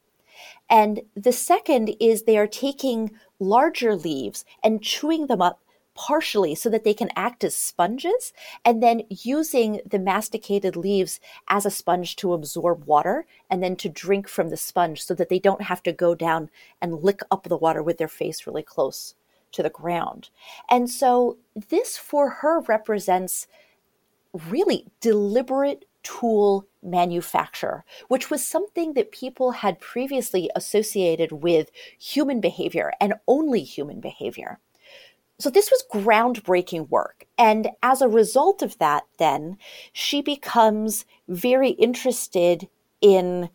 And 0.71 1.01
the 1.17 1.33
second 1.33 1.97
is 1.99 2.23
they 2.23 2.39
are 2.39 2.47
taking 2.47 3.11
larger 3.41 3.97
leaves 3.97 4.45
and 4.63 4.83
chewing 4.83 5.27
them 5.27 5.43
up 5.43 5.61
partially 5.99 6.55
so 6.55 6.71
that 6.71 6.85
they 6.85 6.95
can 6.95 7.11
act 7.17 7.43
as 7.43 7.57
sponges 7.57 8.33
and 8.65 8.81
then 8.81 9.03
using 9.11 9.81
the 9.85 9.99
masticated 9.99 10.77
leaves 10.77 11.19
as 11.49 11.67
a 11.67 11.73
sponge 11.73 12.15
to 12.15 12.33
absorb 12.33 12.85
water 12.85 13.27
and 13.51 13.65
then 13.65 13.75
to 13.75 13.89
drink 13.89 14.29
from 14.29 14.49
the 14.49 14.57
sponge 14.57 15.03
so 15.03 15.13
that 15.13 15.29
they 15.29 15.41
don't 15.41 15.63
have 15.63 15.83
to 15.83 15.93
go 15.93 16.15
down 16.15 16.51
and 16.81 17.03
lick 17.03 17.21
up 17.33 17.43
the 17.43 17.57
water 17.57 17.83
with 17.83 17.99
their 17.99 18.07
face 18.07 18.47
really 18.47 18.63
close 18.63 19.17
to 19.51 19.61
the 19.61 19.71
ground. 19.71 20.31
And 20.71 20.89
so 20.89 21.37
this 21.69 21.97
for 21.97 22.31
her 22.31 22.61
represents 22.61 23.49
really 24.49 24.87
deliberate 25.01 25.85
tool 26.05 26.65
manufacture, 26.81 27.85
which 28.07 28.31
was 28.31 28.47
something 28.47 28.93
that 28.93 29.11
people 29.11 29.51
had 29.51 29.81
previously 29.81 30.49
associated 30.55 31.33
with 31.33 31.73
human 31.99 32.41
behavior 32.41 32.93
and 33.01 33.15
only 33.27 33.65
human 33.65 33.99
behavior. 33.99 34.61
So 35.41 35.51
this 35.51 35.71
was 35.71 35.85
groundbreaking 35.93 36.89
work. 36.89 37.27
And 37.39 37.69
as 37.81 38.03
a 38.03 38.09
result 38.09 38.61
of 38.61 38.77
that, 38.79 39.05
then 39.19 39.57
she 39.93 40.21
becomes 40.21 41.05
very 41.29 41.71
interested 41.71 42.69
in 43.01 43.49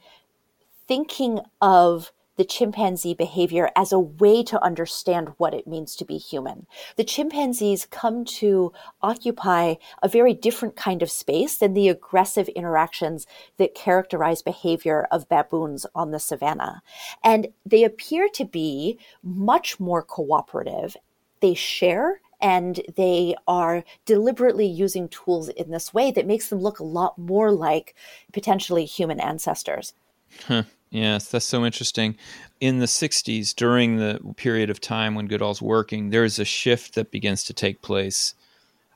thinking 0.88 1.42
of 1.62 2.14
the 2.36 2.46
chimpanzee 2.46 3.14
behavior 3.14 3.70
as 3.76 3.92
a 3.92 4.00
way 4.00 4.44
to 4.44 4.64
understand 4.64 5.34
what 5.38 5.54
it 5.54 5.68
means 5.68 5.96
to 5.96 6.06
be 6.06 6.18
human. 6.18 6.66
The 6.96 7.04
chimpanzees 7.04 7.86
come 7.86 8.26
to 8.26 8.72
occupy 9.02 9.76
a 10.02 10.08
very 10.08 10.34
different 10.34 10.76
kind 10.76 11.04
of 11.04 11.12
space 11.12 11.58
than 11.58 11.74
the 11.74 11.90
aggressive 11.90 12.48
interactions 12.50 13.28
that 13.58 13.76
characterize 13.76 14.42
behavior 14.42 15.08
of 15.12 15.30
baboons 15.30 15.86
on 15.94 16.12
the 16.12 16.20
savannah. 16.20 16.82
And 17.24 17.50
they 17.66 17.84
appear 17.84 18.30
to 18.34 18.46
be 18.46 18.98
much 19.22 19.80
more 19.80 20.02
cooperative 20.02 20.98
they 21.44 21.54
share 21.54 22.22
and 22.42 22.82
they 22.96 23.36
are 23.48 23.84
deliberately 24.06 24.66
using 24.66 25.10
tools 25.10 25.50
in 25.50 25.72
this 25.72 25.94
way 25.94 26.10
that 26.10 26.26
makes 26.26 26.48
them 26.48 26.60
look 26.60 26.80
a 26.80 26.84
lot 26.84 27.18
more 27.18 27.52
like 27.52 27.96
potentially 28.32 28.86
human 28.86 29.20
ancestors. 29.20 29.94
Huh. 30.48 30.64
Yes, 30.90 31.28
that's 31.30 31.46
so 31.46 31.66
interesting. 31.66 32.16
In 32.60 32.80
the 32.80 32.86
60s, 32.86 33.54
during 33.56 33.98
the 33.98 34.20
period 34.38 34.70
of 34.70 34.80
time 34.80 35.16
when 35.16 35.28
Goodall's 35.28 35.62
working, 35.62 36.10
there's 36.10 36.40
a 36.40 36.46
shift 36.46 36.96
that 36.96 37.12
begins 37.12 37.44
to 37.46 37.54
take 37.54 37.82
place 37.82 38.36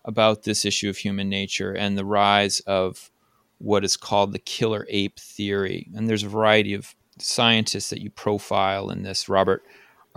about 0.06 0.44
this 0.44 0.64
issue 0.64 0.90
of 0.90 0.98
human 0.98 1.28
nature 1.28 1.74
and 1.74 1.98
the 1.98 2.06
rise 2.06 2.62
of 2.62 3.12
what 3.58 3.84
is 3.84 3.98
called 3.98 4.32
the 4.32 4.40
killer 4.40 4.86
ape 4.90 5.20
theory. 5.20 5.90
And 5.96 6.08
there's 6.08 6.24
a 6.24 6.30
variety 6.30 6.74
of 6.74 6.96
scientists 7.20 7.90
that 7.90 8.02
you 8.02 8.10
profile 8.10 8.90
in 8.90 9.04
this. 9.04 9.28
Robert 9.28 9.64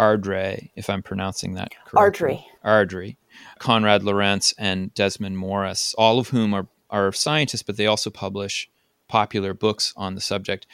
Ardrey, 0.00 0.70
if 0.76 0.88
I'm 0.88 1.02
pronouncing 1.02 1.54
that 1.54 1.72
correctly. 1.84 2.00
Ardrey. 2.00 2.46
Ardrey. 2.64 3.16
Konrad 3.58 4.02
Lorenz 4.02 4.54
and 4.58 4.94
Desmond 4.94 5.36
Morris, 5.36 5.94
all 5.98 6.18
of 6.18 6.28
whom 6.28 6.54
are, 6.54 6.68
are 6.88 7.12
scientists, 7.12 7.62
but 7.62 7.76
they 7.76 7.86
also 7.86 8.08
publish 8.08 8.70
popular 9.08 9.52
books 9.52 9.92
on 9.96 10.14
the 10.14 10.20
subject. 10.20 10.66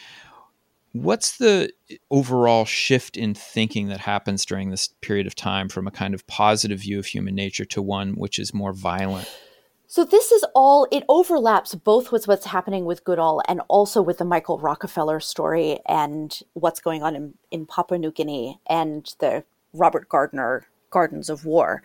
What's 0.92 1.38
the 1.38 1.72
overall 2.10 2.64
shift 2.64 3.16
in 3.16 3.34
thinking 3.34 3.88
that 3.88 4.00
happens 4.00 4.44
during 4.46 4.70
this 4.70 4.88
period 5.00 5.26
of 5.26 5.34
time 5.34 5.68
from 5.68 5.86
a 5.88 5.90
kind 5.90 6.14
of 6.14 6.26
positive 6.28 6.80
view 6.80 6.98
of 6.98 7.06
human 7.06 7.34
nature 7.34 7.64
to 7.66 7.82
one 7.82 8.14
which 8.14 8.38
is 8.38 8.54
more 8.54 8.72
violent? 8.72 9.28
So 9.88 10.04
this 10.04 10.32
is 10.32 10.44
all 10.54 10.88
it 10.90 11.04
overlaps 11.08 11.74
both 11.74 12.10
with 12.10 12.26
what's 12.26 12.46
happening 12.46 12.84
with 12.84 13.04
Goodall 13.04 13.40
and 13.48 13.60
also 13.68 14.02
with 14.02 14.18
the 14.18 14.24
Michael 14.24 14.58
Rockefeller 14.58 15.20
story 15.20 15.78
and 15.86 16.38
what's 16.54 16.80
going 16.80 17.04
on 17.04 17.14
in, 17.14 17.34
in 17.52 17.66
Papua 17.66 17.98
New 17.98 18.10
Guinea 18.10 18.60
and 18.66 19.14
the 19.20 19.44
Robert 19.72 20.08
Gardner 20.08 20.66
Gardens 20.90 21.30
of 21.30 21.44
War. 21.44 21.82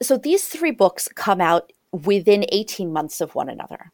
So 0.00 0.16
these 0.16 0.46
three 0.46 0.70
books 0.70 1.08
come 1.14 1.40
out 1.40 1.72
within 1.92 2.44
18 2.50 2.92
months 2.92 3.20
of 3.20 3.34
one 3.34 3.48
another. 3.48 3.90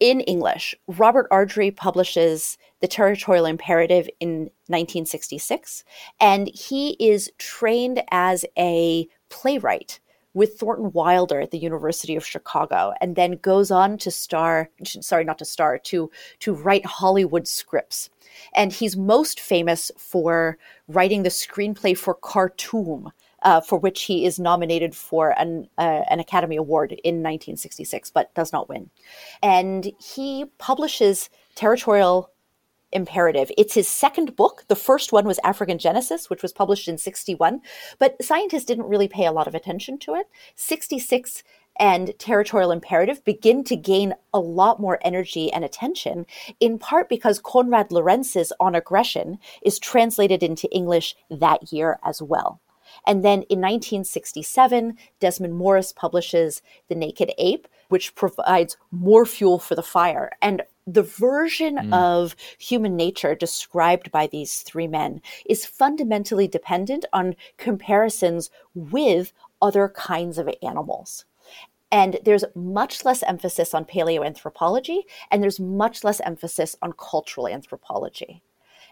In 0.00 0.20
English, 0.22 0.74
Robert 0.88 1.26
Ardrey 1.30 1.70
publishes 1.70 2.58
The 2.80 2.88
Territorial 2.88 3.46
Imperative 3.46 4.08
in 4.18 4.50
1966, 4.66 5.84
and 6.20 6.48
he 6.48 6.96
is 6.98 7.30
trained 7.38 8.02
as 8.10 8.44
a 8.58 9.06
playwright 9.28 10.00
with 10.34 10.58
Thornton 10.58 10.92
Wilder 10.92 11.40
at 11.40 11.52
the 11.52 11.58
University 11.58 12.16
of 12.16 12.26
Chicago, 12.26 12.92
and 13.00 13.16
then 13.16 13.36
goes 13.36 13.70
on 13.70 13.96
to 13.98 14.10
star, 14.10 14.68
sorry, 14.84 15.24
not 15.24 15.38
to 15.38 15.44
star, 15.44 15.78
to, 15.78 16.10
to 16.40 16.54
write 16.54 16.84
Hollywood 16.84 17.46
scripts. 17.46 18.10
And 18.54 18.72
he's 18.72 18.96
most 18.96 19.40
famous 19.40 19.90
for 19.96 20.58
writing 20.88 21.22
the 21.22 21.28
screenplay 21.28 21.96
for 21.96 22.14
Khartoum, 22.14 23.12
uh, 23.42 23.60
for 23.60 23.78
which 23.78 24.02
he 24.02 24.26
is 24.26 24.40
nominated 24.40 24.94
for 24.94 25.38
an, 25.38 25.68
uh, 25.78 26.02
an 26.08 26.18
Academy 26.18 26.56
Award 26.56 26.92
in 26.92 27.16
1966, 27.16 28.10
but 28.10 28.34
does 28.34 28.52
not 28.52 28.68
win. 28.68 28.90
And 29.42 29.92
he 30.00 30.46
publishes 30.58 31.30
Territorial 31.54 32.30
imperative. 32.94 33.50
It's 33.58 33.74
his 33.74 33.88
second 33.88 34.36
book. 34.36 34.64
The 34.68 34.76
first 34.76 35.12
one 35.12 35.26
was 35.26 35.40
African 35.44 35.78
Genesis, 35.78 36.30
which 36.30 36.42
was 36.42 36.52
published 36.52 36.88
in 36.88 36.98
61, 36.98 37.60
but 37.98 38.22
scientists 38.22 38.64
didn't 38.64 38.88
really 38.88 39.08
pay 39.08 39.26
a 39.26 39.32
lot 39.32 39.46
of 39.46 39.54
attention 39.54 39.98
to 39.98 40.14
it. 40.14 40.28
66 40.56 41.42
and 41.78 42.12
territorial 42.18 42.70
imperative 42.70 43.24
begin 43.24 43.64
to 43.64 43.76
gain 43.76 44.14
a 44.32 44.38
lot 44.38 44.80
more 44.80 44.98
energy 45.02 45.52
and 45.52 45.64
attention, 45.64 46.24
in 46.60 46.78
part 46.78 47.08
because 47.08 47.40
Konrad 47.40 47.90
Lorenz's 47.90 48.52
On 48.60 48.74
Aggression 48.74 49.38
is 49.62 49.78
translated 49.78 50.42
into 50.42 50.70
English 50.70 51.16
that 51.30 51.72
year 51.72 51.98
as 52.04 52.22
well. 52.22 52.60
And 53.06 53.24
then 53.24 53.42
in 53.42 53.60
1967, 53.60 54.96
Desmond 55.20 55.54
Morris 55.54 55.92
publishes 55.92 56.62
The 56.88 56.94
Naked 56.94 57.32
Ape, 57.38 57.68
which 57.88 58.14
provides 58.14 58.76
more 58.90 59.26
fuel 59.26 59.58
for 59.58 59.74
the 59.74 59.82
fire. 59.82 60.30
And 60.40 60.62
the 60.86 61.02
version 61.02 61.76
mm. 61.76 61.94
of 61.94 62.36
human 62.58 62.96
nature 62.96 63.34
described 63.34 64.10
by 64.10 64.26
these 64.26 64.62
three 64.62 64.86
men 64.86 65.20
is 65.46 65.66
fundamentally 65.66 66.48
dependent 66.48 67.04
on 67.12 67.36
comparisons 67.56 68.50
with 68.74 69.32
other 69.62 69.88
kinds 69.88 70.38
of 70.38 70.48
animals. 70.62 71.24
And 71.90 72.18
there's 72.24 72.44
much 72.54 73.04
less 73.04 73.22
emphasis 73.22 73.72
on 73.72 73.84
paleoanthropology, 73.84 75.02
and 75.30 75.42
there's 75.42 75.60
much 75.60 76.02
less 76.02 76.20
emphasis 76.20 76.76
on 76.82 76.92
cultural 76.92 77.46
anthropology. 77.46 78.42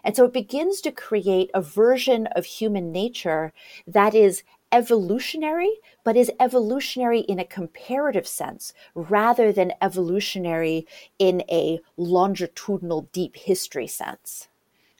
And 0.03 0.15
so 0.15 0.25
it 0.25 0.33
begins 0.33 0.81
to 0.81 0.91
create 0.91 1.49
a 1.53 1.61
version 1.61 2.27
of 2.27 2.45
human 2.45 2.91
nature 2.91 3.53
that 3.87 4.13
is 4.13 4.43
evolutionary, 4.71 5.71
but 6.03 6.17
is 6.17 6.31
evolutionary 6.39 7.19
in 7.21 7.39
a 7.39 7.45
comparative 7.45 8.27
sense 8.27 8.73
rather 8.95 9.53
than 9.53 9.71
evolutionary 9.81 10.87
in 11.19 11.43
a 11.49 11.79
longitudinal 11.95 13.07
deep 13.13 13.37
history 13.37 13.87
sense. 13.87 14.49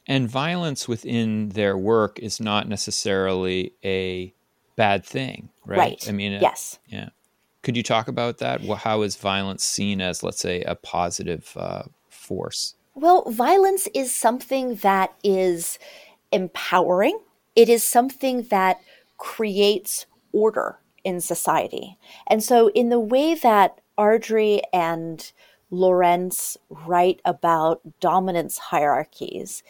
And 0.06 0.28
violence 0.28 0.86
within 0.86 1.50
their 1.50 1.76
work 1.76 2.18
is 2.18 2.40
not 2.40 2.68
necessarily 2.68 3.72
a 3.84 4.32
bad 4.76 5.04
thing, 5.04 5.48
right? 5.66 5.78
right. 5.78 6.08
I 6.08 6.12
mean, 6.12 6.32
yes. 6.32 6.78
Yeah. 6.86 7.08
Could 7.62 7.76
you 7.76 7.82
talk 7.82 8.08
about 8.08 8.38
that? 8.38 8.60
How 8.60 9.02
is 9.02 9.16
violence 9.16 9.64
seen 9.64 10.02
as, 10.02 10.22
let's 10.22 10.40
say, 10.40 10.62
a 10.62 10.74
positive 10.74 11.52
uh, 11.56 11.84
force? 12.10 12.74
Well, 12.94 13.24
violence 13.28 13.88
is 13.92 14.14
something 14.14 14.76
that 14.76 15.14
is 15.24 15.80
empowering. 16.30 17.18
It 17.56 17.68
is 17.68 17.82
something 17.82 18.44
that 18.50 18.80
creates 19.18 20.06
order 20.32 20.78
in 21.02 21.20
society. 21.20 21.98
And 22.28 22.42
so, 22.42 22.68
in 22.70 22.90
the 22.90 23.00
way 23.00 23.34
that 23.34 23.80
Ardrey 23.98 24.62
and 24.72 25.32
Lorenz 25.70 26.56
write 26.68 27.20
about 27.24 27.80
dominance 27.98 28.58
hierarchies, 28.58 29.64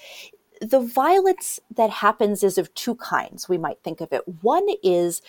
the 0.60 0.80
violence 0.80 1.60
that 1.74 1.90
happens 1.90 2.42
is 2.42 2.58
of 2.58 2.72
two 2.74 2.94
kinds, 2.96 3.48
we 3.48 3.56
might 3.56 3.82
think 3.82 4.02
of 4.02 4.12
it. 4.12 4.22
One 4.42 4.66
is 4.82 5.22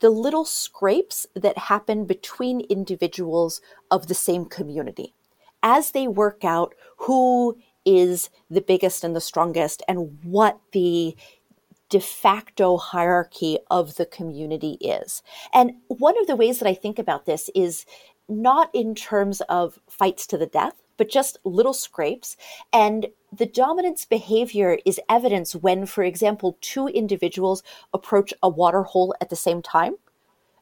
the 0.00 0.10
little 0.10 0.46
scrapes 0.46 1.26
that 1.34 1.58
happen 1.58 2.06
between 2.06 2.60
individuals 2.62 3.60
of 3.90 4.06
the 4.06 4.14
same 4.14 4.46
community 4.46 5.14
as 5.62 5.92
they 5.92 6.08
work 6.08 6.44
out 6.44 6.74
who 6.96 7.56
is 7.84 8.30
the 8.50 8.60
biggest 8.60 9.04
and 9.04 9.16
the 9.16 9.20
strongest 9.20 9.82
and 9.88 10.18
what 10.22 10.58
the 10.72 11.16
de 11.88 12.00
facto 12.00 12.76
hierarchy 12.76 13.58
of 13.70 13.96
the 13.96 14.06
community 14.06 14.72
is. 14.80 15.22
And 15.54 15.72
one 15.88 16.18
of 16.20 16.26
the 16.26 16.36
ways 16.36 16.58
that 16.58 16.68
I 16.68 16.74
think 16.74 16.98
about 16.98 17.24
this 17.24 17.48
is 17.54 17.86
not 18.28 18.70
in 18.74 18.94
terms 18.94 19.40
of 19.42 19.78
fights 19.88 20.26
to 20.26 20.38
the 20.38 20.46
death, 20.46 20.74
but 20.98 21.08
just 21.08 21.38
little 21.44 21.72
scrapes. 21.72 22.36
And 22.72 23.06
the 23.32 23.46
dominance 23.46 24.04
behavior 24.04 24.78
is 24.84 25.00
evidence 25.08 25.54
when, 25.54 25.86
for 25.86 26.04
example, 26.04 26.58
two 26.60 26.88
individuals 26.88 27.62
approach 27.94 28.34
a 28.42 28.48
water 28.48 28.82
hole 28.82 29.14
at 29.20 29.30
the 29.30 29.36
same 29.36 29.62
time. 29.62 29.94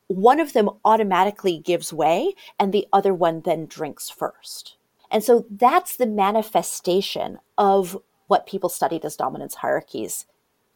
One 0.07 0.39
of 0.39 0.53
them 0.53 0.71
automatically 0.85 1.59
gives 1.59 1.93
way, 1.93 2.35
and 2.61 2.73
the 2.73 2.87
other 2.93 3.13
one 3.13 3.41
then 3.41 3.67
drinks 3.67 4.09
first. 4.09 4.77
And 5.11 5.23
so 5.23 5.47
that's 5.51 5.97
the 5.97 6.07
manifestation 6.07 7.39
of 7.59 7.97
what 8.27 8.47
people 8.47 8.69
studied 8.69 9.05
as 9.05 9.17
dominance 9.17 9.57
hierarchies 9.57 10.27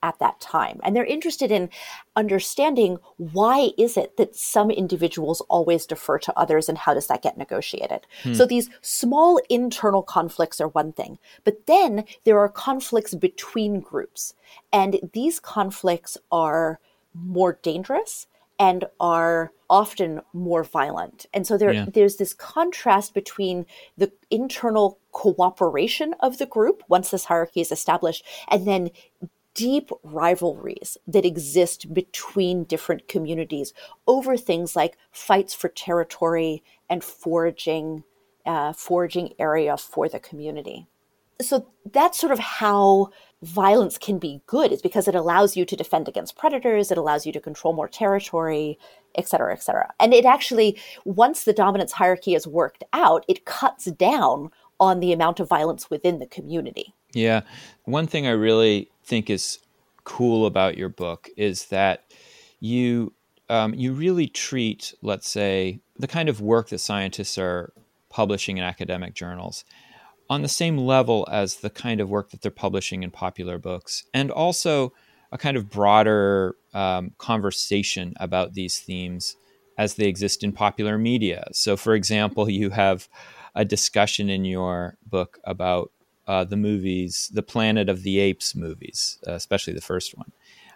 at 0.03 0.19
that 0.19 0.41
time. 0.41 0.81
And 0.83 0.97
they're 0.97 1.05
interested 1.05 1.51
in 1.51 1.69
understanding 2.17 2.99
why 3.19 3.71
is 3.77 3.97
it 3.97 4.17
that 4.17 4.35
some 4.35 4.71
individuals 4.71 5.43
always 5.43 5.87
defer 5.87 6.19
to 6.21 6.39
others 6.39 6.69
and 6.69 6.79
how 6.79 6.95
does 6.95 7.07
that 7.09 7.23
get 7.23 7.37
negotiated? 7.37 8.07
Hmm. 8.23 8.35
so 8.35 8.47
these 8.47 8.71
small 8.81 9.41
internal 9.49 10.03
conflicts 10.03 10.61
are 10.61 10.69
one 10.69 10.93
thing 10.93 11.19
but 11.45 11.67
then 11.67 12.05
there 12.25 12.39
are 12.39 12.49
conflicts 12.49 13.15
between 13.15 13.81
groups. 13.81 14.35
And 14.73 15.11
these 15.13 15.41
conflicts 15.41 16.17
are 16.33 16.81
more 17.15 17.59
dangerous 17.63 18.27
and 18.61 18.85
are 19.01 19.53
often 19.71 20.21
more 20.35 20.63
violent. 20.63 21.25
And 21.33 21.47
so 21.47 21.57
there, 21.57 21.73
yeah. 21.73 21.87
there's 21.93 22.17
this 22.17 22.35
contrast 22.35 23.15
between 23.15 23.65
the 23.97 24.13
internal 24.31 24.99
cooperation 25.13 26.15
of 26.21 26.37
the 26.39 26.47
group 26.47 26.83
once 26.87 27.11
this 27.11 27.25
hierarchy 27.25 27.63
is 27.63 27.73
established 27.73 28.25
and 28.49 28.67
then 28.67 28.91
deep 29.55 29.91
rivalries 30.05 30.99
that 31.07 31.25
exist 31.25 31.93
between 31.93 32.65
different 32.65 33.09
communities 33.09 33.73
over 34.07 34.37
things 34.37 34.77
like 34.77 34.97
fights 35.11 35.55
for 35.55 35.69
territory 35.69 36.63
and 36.89 37.03
foraging 37.03 38.05
uh, 38.47 38.73
foraging 38.73 39.35
area 39.39 39.77
for 39.77 40.09
the 40.09 40.21
community 40.21 40.87
so 41.41 41.67
that's 41.93 42.19
sort 42.19 42.33
of 42.33 42.39
how 42.39 43.11
violence 43.43 43.97
can 43.97 44.19
be 44.19 44.43
good. 44.47 44.73
Is 44.73 44.83
because 44.83 45.09
it 45.09 45.15
allows 45.15 45.57
you 45.57 45.65
to 45.65 45.77
defend 45.77 46.09
against 46.09 46.37
predators 46.37 46.91
it 46.91 46.99
allows 46.99 47.27
you 47.27 47.33
to 47.33 47.41
control 47.41 47.73
more 47.73 47.89
territory 47.89 48.79
et 49.15 49.29
cetera 49.29 49.53
et 49.53 49.63
cetera. 49.63 49.93
And 49.99 50.13
it 50.13 50.25
actually 50.25 50.79
once 51.05 51.45
the 51.45 51.53
dominance 51.53 51.93
hierarchy 51.93 52.35
is 52.35 52.47
worked 52.47 52.85
out 52.93 53.25
it 53.29 53.45
cuts 53.45 53.87
down 53.87 54.51
on 54.79 55.01
the 55.01 55.13
amount 55.13 55.41
of 55.41 55.49
violence 55.49 55.91
within 55.91 56.19
the 56.19 56.27
community. 56.27 56.95
Yeah. 57.13 57.43
One 57.85 58.07
thing 58.07 58.27
i 58.27 58.31
really 58.31 58.91
think 59.05 59.31
is 59.31 59.59
cool 60.05 60.47
about 60.47 60.77
your 60.77 60.89
book 60.89 61.29
is 61.37 61.67
that 61.67 62.05
you 62.61 63.13
um, 63.49 63.75
you 63.75 63.93
really 63.93 64.29
treat, 64.29 64.95
let's 65.03 65.29
say, 65.29 65.81
the 65.99 66.07
kind 66.07 66.29
of 66.29 66.41
work 66.41 66.69
that 66.69 66.79
scientists 66.79 67.37
are 67.37 67.73
publishing 68.09 68.59
in 68.59 68.65
academic 68.65 69.15
journals 69.15 69.65
on 70.31 70.43
the 70.43 70.49
same 70.49 70.79
level 70.79 71.29
as 71.31 71.57
the 71.57 71.69
kind 71.69 72.01
of 72.01 72.09
work 72.09 72.31
that 72.31 72.41
they're 72.41 72.53
publishing 72.53 73.03
in 73.03 73.11
popular 73.11 73.59
books, 73.59 74.05
and 74.15 74.31
also 74.31 74.93
a 75.33 75.39
kind 75.39 75.57
of 75.57 75.69
broader 75.69 76.55
um, 76.73 77.13
conversation 77.19 78.15
about 78.19 78.55
these 78.55 78.79
themes 78.79 79.37
as 79.77 79.95
they 79.95 80.07
exist 80.07 80.45
in 80.45 80.53
popular 80.53 80.97
media. 80.97 81.49
So, 81.53 81.77
for 81.77 81.95
example, 81.95 82.49
you 82.49 82.71
have 82.71 83.09
a 83.55 83.65
discussion 83.65 84.31
in 84.31 84.45
your 84.45 84.97
book 85.05 85.41
about 85.45 85.91
uh, 86.29 86.45
the 86.45 86.57
movies, 86.57 87.31
the 87.35 87.43
Planet 87.43 87.89
of 87.89 88.05
the 88.05 88.21
Apes 88.21 88.55
movies, 88.55 89.19
uh, 89.27 89.33
especially 89.33 89.73
the 89.73 89.81
first 89.81 90.17
one. 90.17 90.31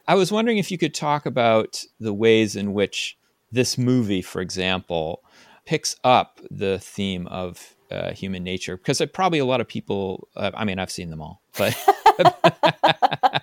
I 0.09 0.17
was 0.17 0.33
wondering 0.33 0.59
if 0.59 0.71
you 0.71 0.79
could 0.79 0.95
talk 0.95 1.27
about 1.27 1.85
the 2.01 2.13
ways 2.13 2.57
in 2.57 2.73
which 2.73 3.17
this 3.53 3.79
movie, 3.79 4.21
for 4.21 4.41
example, 4.41 5.23
picks 5.65 5.97
up 6.03 6.41
the 6.51 6.79
theme 6.81 7.29
of 7.29 7.74
uh, 7.95 8.13
human 8.13 8.43
nature, 8.43 8.77
because 8.77 9.01
probably 9.13 9.39
a 9.39 9.45
lot 9.45 9.61
of 9.61 9.69
people. 9.69 10.29
Uh, 10.37 10.51
I 10.55 10.65
mean, 10.65 10.79
I've 10.79 10.91
seen 10.91 11.11
them 11.11 11.21
all, 11.21 11.43
but 11.57 11.77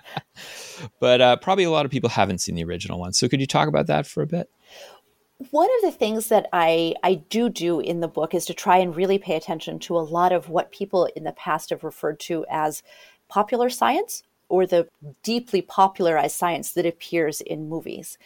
but 1.00 1.20
uh, 1.20 1.36
probably 1.36 1.64
a 1.64 1.70
lot 1.70 1.84
of 1.84 1.90
people 1.90 2.10
haven't 2.10 2.38
seen 2.38 2.54
the 2.54 2.64
original 2.64 2.98
one. 2.98 3.12
So, 3.12 3.28
could 3.28 3.40
you 3.40 3.46
talk 3.46 3.68
about 3.68 3.86
that 3.86 4.06
for 4.06 4.22
a 4.22 4.26
bit? 4.26 4.48
one 5.50 5.68
of 5.76 5.82
the 5.82 5.96
things 5.96 6.28
that 6.28 6.48
I, 6.52 6.94
I 7.02 7.14
do 7.14 7.48
do 7.48 7.80
in 7.80 8.00
the 8.00 8.08
book 8.08 8.34
is 8.34 8.46
to 8.46 8.54
try 8.54 8.76
and 8.76 8.94
really 8.94 9.18
pay 9.18 9.36
attention 9.36 9.78
to 9.80 9.96
a 9.96 10.00
lot 10.00 10.32
of 10.32 10.48
what 10.48 10.70
people 10.70 11.08
in 11.16 11.24
the 11.24 11.32
past 11.32 11.70
have 11.70 11.84
referred 11.84 12.20
to 12.20 12.46
as 12.50 12.82
popular 13.28 13.68
science 13.68 14.22
or 14.48 14.66
the 14.66 14.86
deeply 15.22 15.62
popularized 15.62 16.36
science 16.36 16.72
that 16.72 16.86
appears 16.86 17.40
in 17.40 17.68
movies. 17.68 18.18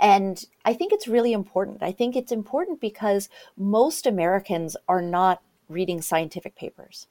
And 0.00 0.44
I 0.64 0.74
think 0.74 0.92
it's 0.92 1.08
really 1.08 1.32
important. 1.32 1.82
I 1.82 1.92
think 1.92 2.16
it's 2.16 2.32
important 2.32 2.80
because 2.80 3.28
most 3.56 4.06
Americans 4.06 4.76
are 4.88 5.02
not 5.02 5.40
reading 5.68 6.02
scientific 6.02 6.56
papers. 6.56 7.06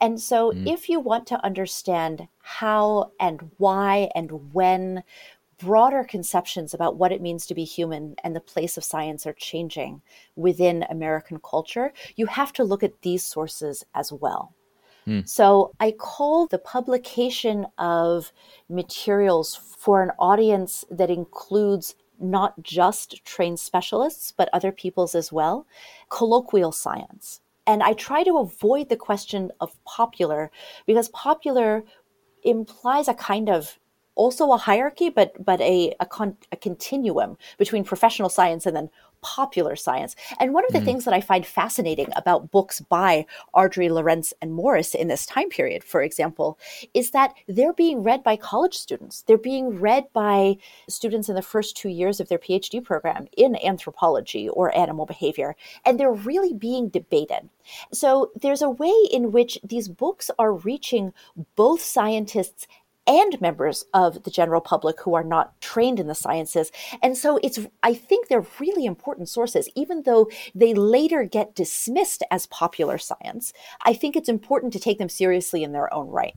And 0.00 0.20
so, 0.20 0.52
mm. 0.52 0.70
if 0.70 0.88
you 0.88 1.00
want 1.00 1.26
to 1.28 1.44
understand 1.44 2.28
how 2.40 3.12
and 3.18 3.50
why 3.58 4.10
and 4.14 4.52
when 4.52 5.02
broader 5.58 6.04
conceptions 6.04 6.74
about 6.74 6.96
what 6.96 7.12
it 7.12 7.22
means 7.22 7.46
to 7.46 7.54
be 7.54 7.64
human 7.64 8.16
and 8.22 8.34
the 8.34 8.40
place 8.40 8.76
of 8.76 8.84
science 8.84 9.26
are 9.26 9.32
changing 9.32 10.02
within 10.36 10.84
American 10.90 11.38
culture, 11.38 11.92
you 12.16 12.26
have 12.26 12.52
to 12.52 12.64
look 12.64 12.82
at 12.82 13.02
these 13.02 13.24
sources 13.24 13.84
as 13.94 14.12
well. 14.12 14.52
Mm. 15.06 15.28
So 15.28 15.72
I 15.80 15.92
call 15.92 16.46
the 16.46 16.58
publication 16.58 17.66
of 17.78 18.32
materials 18.68 19.54
for 19.54 20.02
an 20.02 20.12
audience 20.18 20.84
that 20.90 21.10
includes 21.10 21.94
not 22.18 22.62
just 22.62 23.24
trained 23.24 23.60
specialists, 23.60 24.32
but 24.36 24.48
other 24.52 24.72
peoples 24.72 25.14
as 25.14 25.32
well, 25.32 25.66
colloquial 26.08 26.72
science. 26.72 27.40
And 27.66 27.82
I 27.82 27.94
try 27.94 28.24
to 28.24 28.38
avoid 28.38 28.88
the 28.88 28.96
question 28.96 29.50
of 29.60 29.82
popular 29.84 30.50
because 30.86 31.08
popular 31.08 31.84
implies 32.42 33.08
a 33.08 33.14
kind 33.14 33.48
of 33.48 33.78
also 34.14 34.52
a 34.52 34.56
hierarchy, 34.56 35.08
but 35.08 35.44
but 35.44 35.60
a 35.60 35.94
a, 35.98 36.06
con- 36.06 36.36
a, 36.52 36.56
continuum 36.56 37.36
between 37.58 37.84
professional 37.84 38.28
science 38.28 38.66
and 38.66 38.76
then 38.76 38.90
popular 39.24 39.74
science. 39.74 40.14
And 40.38 40.52
one 40.52 40.64
of 40.66 40.72
the 40.72 40.78
mm. 40.78 40.84
things 40.84 41.04
that 41.04 41.14
I 41.14 41.20
find 41.20 41.44
fascinating 41.46 42.08
about 42.14 42.50
books 42.50 42.80
by 42.80 43.26
Ardrey, 43.54 43.90
Lorenz, 43.90 44.34
and 44.40 44.52
Morris 44.52 44.94
in 44.94 45.08
this 45.08 45.24
time 45.24 45.48
period, 45.48 45.82
for 45.82 46.02
example, 46.02 46.58
is 46.92 47.10
that 47.12 47.34
they're 47.48 47.72
being 47.72 48.02
read 48.02 48.22
by 48.22 48.36
college 48.36 48.74
students. 48.74 49.22
They're 49.22 49.38
being 49.38 49.80
read 49.80 50.04
by 50.12 50.58
students 50.88 51.28
in 51.28 51.34
the 51.34 51.42
first 51.42 51.76
two 51.76 51.88
years 51.88 52.20
of 52.20 52.28
their 52.28 52.38
PhD 52.38 52.84
program 52.84 53.26
in 53.36 53.56
anthropology 53.64 54.48
or 54.48 54.76
animal 54.76 55.06
behavior, 55.06 55.56
and 55.84 55.98
they're 55.98 56.12
really 56.12 56.52
being 56.52 56.90
debated. 56.90 57.48
So 57.92 58.30
there's 58.34 58.62
a 58.62 58.70
way 58.70 58.94
in 59.10 59.32
which 59.32 59.58
these 59.64 59.88
books 59.88 60.30
are 60.38 60.52
reaching 60.52 61.14
both 61.56 61.80
scientists 61.80 62.66
and 63.06 63.40
members 63.40 63.84
of 63.92 64.22
the 64.24 64.30
general 64.30 64.60
public 64.60 65.00
who 65.00 65.14
are 65.14 65.24
not 65.24 65.60
trained 65.60 66.00
in 66.00 66.06
the 66.06 66.14
sciences. 66.14 66.72
And 67.02 67.16
so 67.16 67.38
it's, 67.42 67.58
I 67.82 67.94
think 67.94 68.28
they're 68.28 68.46
really 68.58 68.86
important 68.86 69.28
sources, 69.28 69.68
even 69.74 70.02
though 70.02 70.28
they 70.54 70.74
later 70.74 71.24
get 71.24 71.54
dismissed 71.54 72.22
as 72.30 72.46
popular 72.46 72.98
science. 72.98 73.52
I 73.84 73.94
think 73.94 74.16
it's 74.16 74.28
important 74.28 74.72
to 74.72 74.80
take 74.80 74.98
them 74.98 75.08
seriously 75.08 75.62
in 75.62 75.72
their 75.72 75.92
own 75.92 76.08
right. 76.08 76.34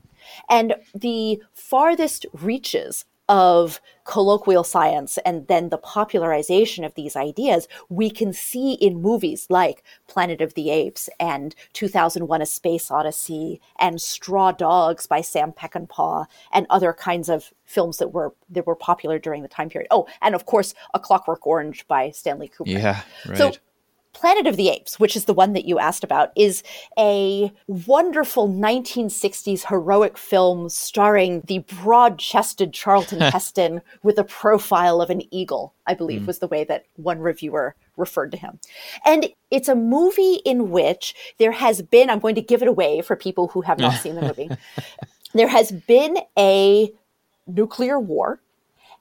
And 0.48 0.76
the 0.94 1.42
farthest 1.52 2.26
reaches 2.32 3.04
of 3.28 3.80
colloquial 4.04 4.64
science 4.64 5.18
and 5.18 5.46
then 5.48 5.68
the 5.68 5.76
popularization 5.76 6.82
of 6.82 6.94
these 6.94 7.14
ideas 7.14 7.68
we 7.90 8.08
can 8.08 8.32
see 8.32 8.72
in 8.72 9.02
movies 9.02 9.46
like 9.50 9.82
Planet 10.06 10.40
of 10.40 10.54
the 10.54 10.70
Apes 10.70 11.10
and 11.20 11.54
2001 11.74 12.40
A 12.40 12.46
Space 12.46 12.90
Odyssey 12.90 13.60
and 13.78 14.00
Straw 14.00 14.50
Dogs 14.50 15.06
by 15.06 15.20
Sam 15.20 15.52
Peckinpah 15.52 16.26
and 16.52 16.66
other 16.70 16.94
kinds 16.94 17.28
of 17.28 17.52
films 17.64 17.98
that 17.98 18.08
were 18.08 18.34
that 18.48 18.66
were 18.66 18.74
popular 18.74 19.18
during 19.18 19.42
the 19.42 19.48
time 19.48 19.68
period. 19.68 19.88
Oh, 19.90 20.06
and 20.22 20.34
of 20.34 20.46
course 20.46 20.74
A 20.94 20.98
Clockwork 20.98 21.46
Orange 21.46 21.86
by 21.86 22.10
Stanley 22.10 22.48
Kubrick. 22.48 22.80
Yeah, 22.80 23.02
right. 23.26 23.36
So 23.36 23.52
Planet 24.18 24.48
of 24.48 24.56
the 24.56 24.68
Apes, 24.68 24.98
which 24.98 25.14
is 25.14 25.26
the 25.26 25.32
one 25.32 25.52
that 25.52 25.64
you 25.64 25.78
asked 25.78 26.02
about, 26.02 26.32
is 26.34 26.64
a 26.98 27.52
wonderful 27.68 28.48
1960s 28.48 29.66
heroic 29.68 30.18
film 30.18 30.68
starring 30.68 31.42
the 31.42 31.60
broad 31.60 32.18
chested 32.18 32.72
Charlton 32.72 33.20
Heston 33.32 33.80
with 34.02 34.18
a 34.18 34.24
profile 34.24 35.00
of 35.00 35.10
an 35.10 35.22
eagle, 35.32 35.72
I 35.86 35.94
believe 35.94 36.22
mm. 36.22 36.26
was 36.26 36.40
the 36.40 36.48
way 36.48 36.64
that 36.64 36.86
one 36.96 37.20
reviewer 37.20 37.76
referred 37.96 38.32
to 38.32 38.36
him. 38.36 38.58
And 39.04 39.28
it's 39.52 39.68
a 39.68 39.76
movie 39.76 40.40
in 40.44 40.72
which 40.72 41.14
there 41.38 41.52
has 41.52 41.80
been, 41.80 42.10
I'm 42.10 42.18
going 42.18 42.34
to 42.34 42.42
give 42.42 42.60
it 42.60 42.66
away 42.66 43.02
for 43.02 43.14
people 43.14 43.46
who 43.46 43.60
have 43.60 43.78
not 43.78 44.00
seen 44.00 44.16
the 44.16 44.22
movie, 44.22 44.50
there 45.32 45.46
has 45.46 45.70
been 45.70 46.18
a 46.36 46.92
nuclear 47.46 48.00
war 48.00 48.40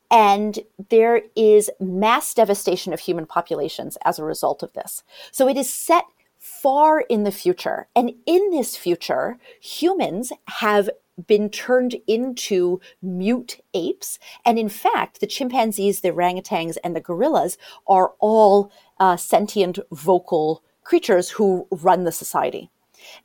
and 0.09 0.59
there 0.89 1.21
is 1.35 1.69
mass 1.79 2.33
devastation 2.33 2.93
of 2.93 3.01
human 3.01 3.25
populations 3.25 3.97
as 4.05 4.19
a 4.19 4.23
result 4.23 4.63
of 4.63 4.73
this. 4.73 5.03
So 5.31 5.47
it 5.47 5.57
is 5.57 5.71
set 5.71 6.05
far 6.37 7.01
in 7.01 7.23
the 7.23 7.31
future. 7.31 7.87
And 7.95 8.13
in 8.25 8.51
this 8.51 8.77
future, 8.77 9.37
humans 9.59 10.31
have 10.47 10.89
been 11.25 11.49
turned 11.49 11.95
into 12.05 12.79
mute 13.01 13.59
apes. 13.73 14.19
And 14.45 14.59
in 14.59 14.69
fact, 14.69 15.19
the 15.19 15.27
chimpanzees, 15.27 16.01
the 16.01 16.11
orangutans, 16.11 16.77
and 16.83 16.95
the 16.95 17.01
gorillas 17.01 17.57
are 17.87 18.13
all 18.19 18.71
uh, 18.99 19.17
sentient, 19.17 19.79
vocal 19.91 20.63
creatures 20.83 21.31
who 21.31 21.67
run 21.71 22.03
the 22.03 22.11
society 22.11 22.69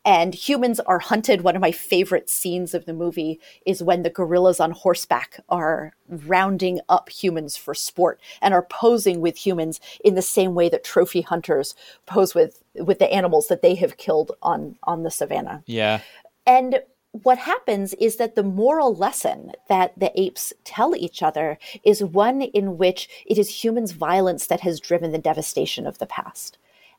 and 0.04 0.34
humans 0.34 0.80
are 0.80 0.98
hunted. 0.98 1.42
One 1.42 1.56
of 1.56 1.62
my 1.62 1.72
favorite 1.72 2.28
scenes 2.28 2.74
of 2.74 2.86
the 2.86 2.92
movie 2.92 3.40
is 3.64 3.82
when 3.82 4.02
the 4.02 4.10
gorillas 4.10 4.60
on 4.60 4.72
horseback 4.72 5.40
are 5.48 5.92
rounding 6.08 6.80
up 6.88 7.08
humans 7.08 7.56
for 7.56 7.74
sport 7.74 8.20
and 8.40 8.52
are 8.52 8.62
posing 8.62 9.20
with 9.20 9.46
humans 9.46 9.80
in 10.04 10.14
the 10.14 10.22
same 10.22 10.54
way 10.54 10.68
that 10.68 10.84
trophy 10.84 11.20
hunters 11.20 11.74
pose 12.06 12.34
with 12.34 12.62
with 12.74 12.98
the 12.98 13.12
animals 13.12 13.48
that 13.48 13.62
they 13.62 13.74
have 13.74 13.96
killed 13.96 14.32
on 14.42 14.76
on 14.84 15.02
the 15.02 15.10
savannah. 15.10 15.62
Yeah. 15.66 16.00
And 16.46 16.80
what 17.12 17.38
happens 17.38 17.92
is 17.94 18.16
that 18.16 18.34
the 18.34 18.42
moral 18.42 18.94
lesson 18.94 19.52
that 19.68 19.92
the 19.98 20.18
apes 20.18 20.52
tell 20.64 20.96
each 20.96 21.22
other 21.22 21.58
is 21.84 22.02
one 22.02 22.40
in 22.40 22.78
which 22.78 23.08
it 23.26 23.36
is 23.36 23.62
humans' 23.62 23.92
violence 23.92 24.46
that 24.46 24.60
has 24.60 24.80
driven 24.80 25.12
the 25.12 25.18
devastation 25.18 25.86
of 25.86 25.98
the 25.98 26.06
past 26.06 26.56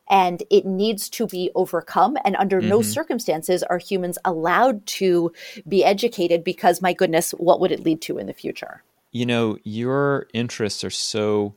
and 0.09 0.43
it 0.49 0.65
needs 0.65 1.09
to 1.09 1.27
be 1.27 1.49
overcome. 1.55 2.17
And 2.25 2.35
under 2.35 2.59
mm-hmm. 2.59 2.69
no 2.69 2.81
circumstances 2.81 3.63
are 3.63 3.77
humans 3.77 4.17
allowed 4.25 4.85
to 4.87 5.31
be 5.67 5.83
educated 5.83 6.43
because, 6.43 6.81
my 6.81 6.93
goodness, 6.93 7.31
what 7.31 7.59
would 7.59 7.71
it 7.71 7.83
lead 7.83 8.01
to 8.03 8.17
in 8.17 8.27
the 8.27 8.33
future? 8.33 8.83
You 9.11 9.25
know, 9.25 9.57
your 9.63 10.27
interests 10.33 10.83
are 10.83 10.89
so 10.89 11.55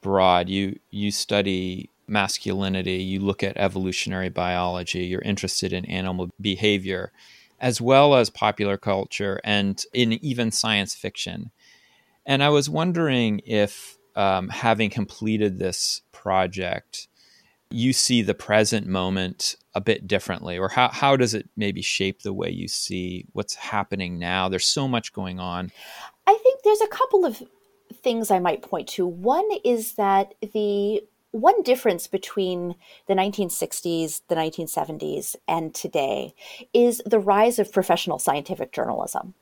broad. 0.00 0.48
You 0.48 0.78
you 0.90 1.10
study 1.10 1.90
masculinity, 2.06 3.02
you 3.02 3.20
look 3.20 3.42
at 3.42 3.56
evolutionary 3.56 4.28
biology, 4.28 5.04
you're 5.04 5.22
interested 5.22 5.72
in 5.72 5.84
animal 5.86 6.30
behavior, 6.40 7.12
as 7.60 7.80
well 7.80 8.14
as 8.14 8.28
popular 8.30 8.76
culture 8.76 9.40
and 9.42 9.82
in 9.92 10.12
even 10.24 10.50
science 10.50 10.94
fiction. 10.94 11.50
And 12.26 12.42
I 12.42 12.50
was 12.50 12.68
wondering 12.68 13.40
if, 13.46 13.96
um, 14.16 14.48
having 14.48 14.90
completed 14.90 15.58
this 15.58 16.02
project, 16.12 17.08
you 17.74 17.92
see 17.92 18.22
the 18.22 18.34
present 18.34 18.86
moment 18.86 19.56
a 19.74 19.80
bit 19.80 20.06
differently? 20.06 20.58
Or 20.58 20.68
how, 20.68 20.88
how 20.88 21.16
does 21.16 21.34
it 21.34 21.48
maybe 21.56 21.82
shape 21.82 22.22
the 22.22 22.32
way 22.32 22.50
you 22.50 22.68
see 22.68 23.26
what's 23.32 23.54
happening 23.54 24.18
now? 24.18 24.48
There's 24.48 24.66
so 24.66 24.88
much 24.88 25.12
going 25.12 25.40
on. 25.40 25.70
I 26.26 26.38
think 26.42 26.62
there's 26.62 26.80
a 26.80 26.88
couple 26.88 27.24
of 27.24 27.42
things 28.02 28.30
i 28.30 28.38
might 28.38 28.62
point 28.62 28.88
to. 28.88 29.06
One 29.06 29.48
is 29.64 29.94
that 29.94 30.34
the 30.52 31.02
one 31.30 31.62
difference 31.62 32.06
between 32.06 32.76
the 33.08 33.14
1960s 33.14 34.20
the 34.28 34.36
1970s 34.36 35.34
and 35.48 35.74
today 35.74 36.32
is 36.72 37.02
the 37.04 37.18
rise 37.18 37.58
of 37.58 37.72
professional 37.72 38.20
scientific 38.20 38.72
journalism 38.72 39.34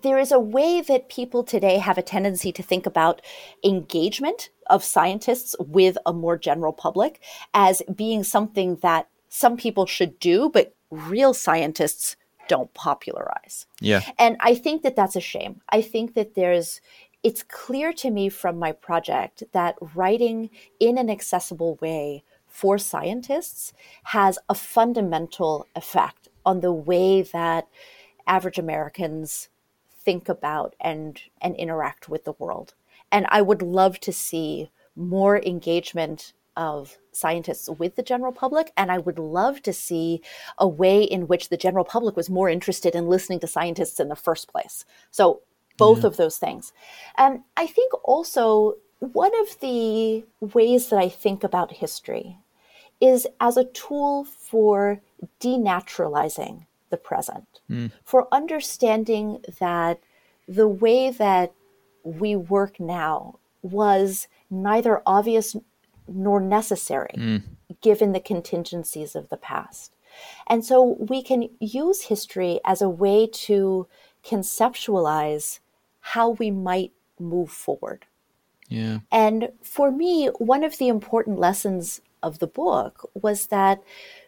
there 0.00 0.18
is 0.18 0.32
a 0.32 0.40
way 0.40 0.80
that 0.80 1.08
people 1.08 1.44
today 1.44 1.78
have 1.78 1.98
a 1.98 2.02
tendency 2.02 2.50
to 2.52 2.62
think 2.62 2.86
about 2.86 3.20
engagement 3.62 4.50
of 4.68 4.82
scientists 4.82 5.54
with 5.58 5.98
a 6.06 6.12
more 6.12 6.38
general 6.38 6.72
public 6.72 7.20
as 7.52 7.82
being 7.94 8.24
something 8.24 8.76
that 8.76 9.08
some 9.28 9.56
people 9.56 9.86
should 9.86 10.18
do, 10.18 10.50
but 10.50 10.74
real 10.90 11.34
scientists 11.34 12.16
don't 12.48 12.72
popularize. 12.74 13.66
Yeah. 13.80 14.02
And 14.18 14.36
I 14.40 14.54
think 14.54 14.82
that 14.82 14.96
that's 14.96 15.16
a 15.16 15.20
shame. 15.20 15.60
I 15.68 15.82
think 15.82 16.14
that 16.14 16.34
there's 16.34 16.80
it's 17.22 17.44
clear 17.44 17.92
to 17.92 18.10
me 18.10 18.28
from 18.28 18.58
my 18.58 18.72
project 18.72 19.44
that 19.52 19.76
writing 19.94 20.50
in 20.80 20.98
an 20.98 21.08
accessible 21.08 21.78
way 21.80 22.24
for 22.48 22.78
scientists 22.78 23.72
has 24.04 24.38
a 24.48 24.54
fundamental 24.54 25.66
effect 25.76 26.28
on 26.44 26.60
the 26.60 26.72
way 26.72 27.22
that 27.22 27.68
average 28.26 28.58
Americans 28.58 29.48
think 30.04 30.28
about 30.28 30.74
and 30.80 31.20
and 31.40 31.56
interact 31.56 32.08
with 32.08 32.24
the 32.24 32.34
world. 32.38 32.74
And 33.10 33.26
I 33.28 33.42
would 33.42 33.62
love 33.62 34.00
to 34.00 34.12
see 34.12 34.70
more 34.96 35.38
engagement 35.38 36.32
of 36.56 36.98
scientists 37.12 37.68
with 37.68 37.96
the 37.96 38.02
general 38.02 38.32
public. 38.32 38.72
And 38.76 38.90
I 38.90 38.98
would 38.98 39.18
love 39.18 39.62
to 39.62 39.72
see 39.72 40.20
a 40.58 40.68
way 40.68 41.02
in 41.02 41.26
which 41.26 41.48
the 41.48 41.56
general 41.56 41.84
public 41.84 42.16
was 42.16 42.28
more 42.28 42.48
interested 42.48 42.94
in 42.94 43.08
listening 43.08 43.40
to 43.40 43.46
scientists 43.46 44.00
in 44.00 44.08
the 44.08 44.16
first 44.16 44.48
place. 44.48 44.84
So, 45.10 45.40
both 45.78 46.00
yeah. 46.00 46.08
of 46.08 46.16
those 46.18 46.36
things. 46.36 46.72
And 47.16 47.40
I 47.56 47.66
think 47.66 47.92
also 48.04 48.74
one 48.98 49.32
of 49.40 49.58
the 49.60 50.24
ways 50.40 50.88
that 50.88 50.98
I 50.98 51.08
think 51.08 51.42
about 51.42 51.72
history 51.72 52.36
is 53.00 53.26
as 53.40 53.56
a 53.56 53.64
tool 53.64 54.24
for 54.24 55.00
denaturalizing 55.40 56.66
the 56.92 56.96
present, 56.96 57.60
mm. 57.68 57.90
for 58.04 58.28
understanding 58.30 59.42
that 59.58 59.98
the 60.46 60.68
way 60.68 61.10
that 61.10 61.52
we 62.04 62.36
work 62.36 62.78
now 62.78 63.40
was 63.62 64.28
neither 64.50 65.02
obvious 65.06 65.56
nor 66.06 66.40
necessary 66.40 67.14
mm. 67.16 67.42
given 67.80 68.12
the 68.12 68.20
contingencies 68.20 69.16
of 69.16 69.28
the 69.30 69.36
past. 69.36 69.92
And 70.46 70.64
so 70.64 70.96
we 70.98 71.22
can 71.22 71.48
use 71.58 72.02
history 72.02 72.60
as 72.64 72.82
a 72.82 72.88
way 72.88 73.26
to 73.48 73.88
conceptualize 74.24 75.58
how 76.00 76.30
we 76.30 76.50
might 76.50 76.92
move 77.18 77.50
forward. 77.50 78.04
Yeah. 78.68 78.98
And 79.10 79.52
for 79.62 79.90
me, 79.90 80.28
one 80.38 80.64
of 80.64 80.78
the 80.78 80.88
important 80.88 81.38
lessons 81.38 82.00
of 82.22 82.38
the 82.38 82.46
book 82.46 83.10
was 83.14 83.46
that 83.48 83.82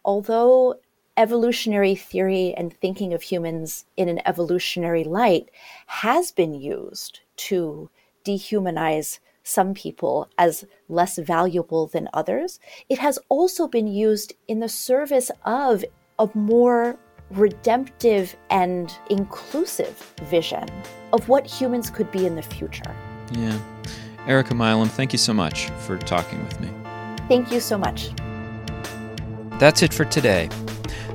although 0.04 0.76
evolutionary 1.16 1.94
theory 1.94 2.54
and 2.56 2.72
thinking 2.72 3.12
of 3.12 3.22
humans 3.22 3.84
in 3.96 4.08
an 4.08 4.20
evolutionary 4.26 5.04
light 5.04 5.50
has 5.86 6.32
been 6.32 6.54
used 6.54 7.20
to 7.36 7.90
dehumanize 8.24 9.18
some 9.44 9.74
people 9.74 10.28
as 10.38 10.64
less 10.88 11.18
valuable 11.18 11.86
than 11.86 12.08
others, 12.14 12.58
it 12.88 12.98
has 12.98 13.18
also 13.28 13.68
been 13.68 13.86
used 13.86 14.32
in 14.48 14.60
the 14.60 14.68
service 14.68 15.30
of 15.44 15.84
a 16.18 16.28
more 16.34 16.98
redemptive 17.30 18.34
and 18.50 18.96
inclusive 19.10 20.12
vision 20.24 20.66
of 21.12 21.28
what 21.28 21.46
humans 21.46 21.90
could 21.90 22.10
be 22.10 22.26
in 22.26 22.36
the 22.36 22.42
future. 22.42 22.94
Yeah. 23.32 23.58
Erika 24.26 24.54
Milam, 24.54 24.88
thank 24.88 25.12
you 25.12 25.18
so 25.18 25.34
much 25.34 25.68
for 25.80 25.98
talking 25.98 26.42
with 26.44 26.58
me. 26.60 26.70
Thank 27.28 27.52
you 27.52 27.60
so 27.60 27.76
much. 27.76 28.10
That's 29.58 29.82
it 29.82 29.92
for 29.92 30.04
today. 30.04 30.48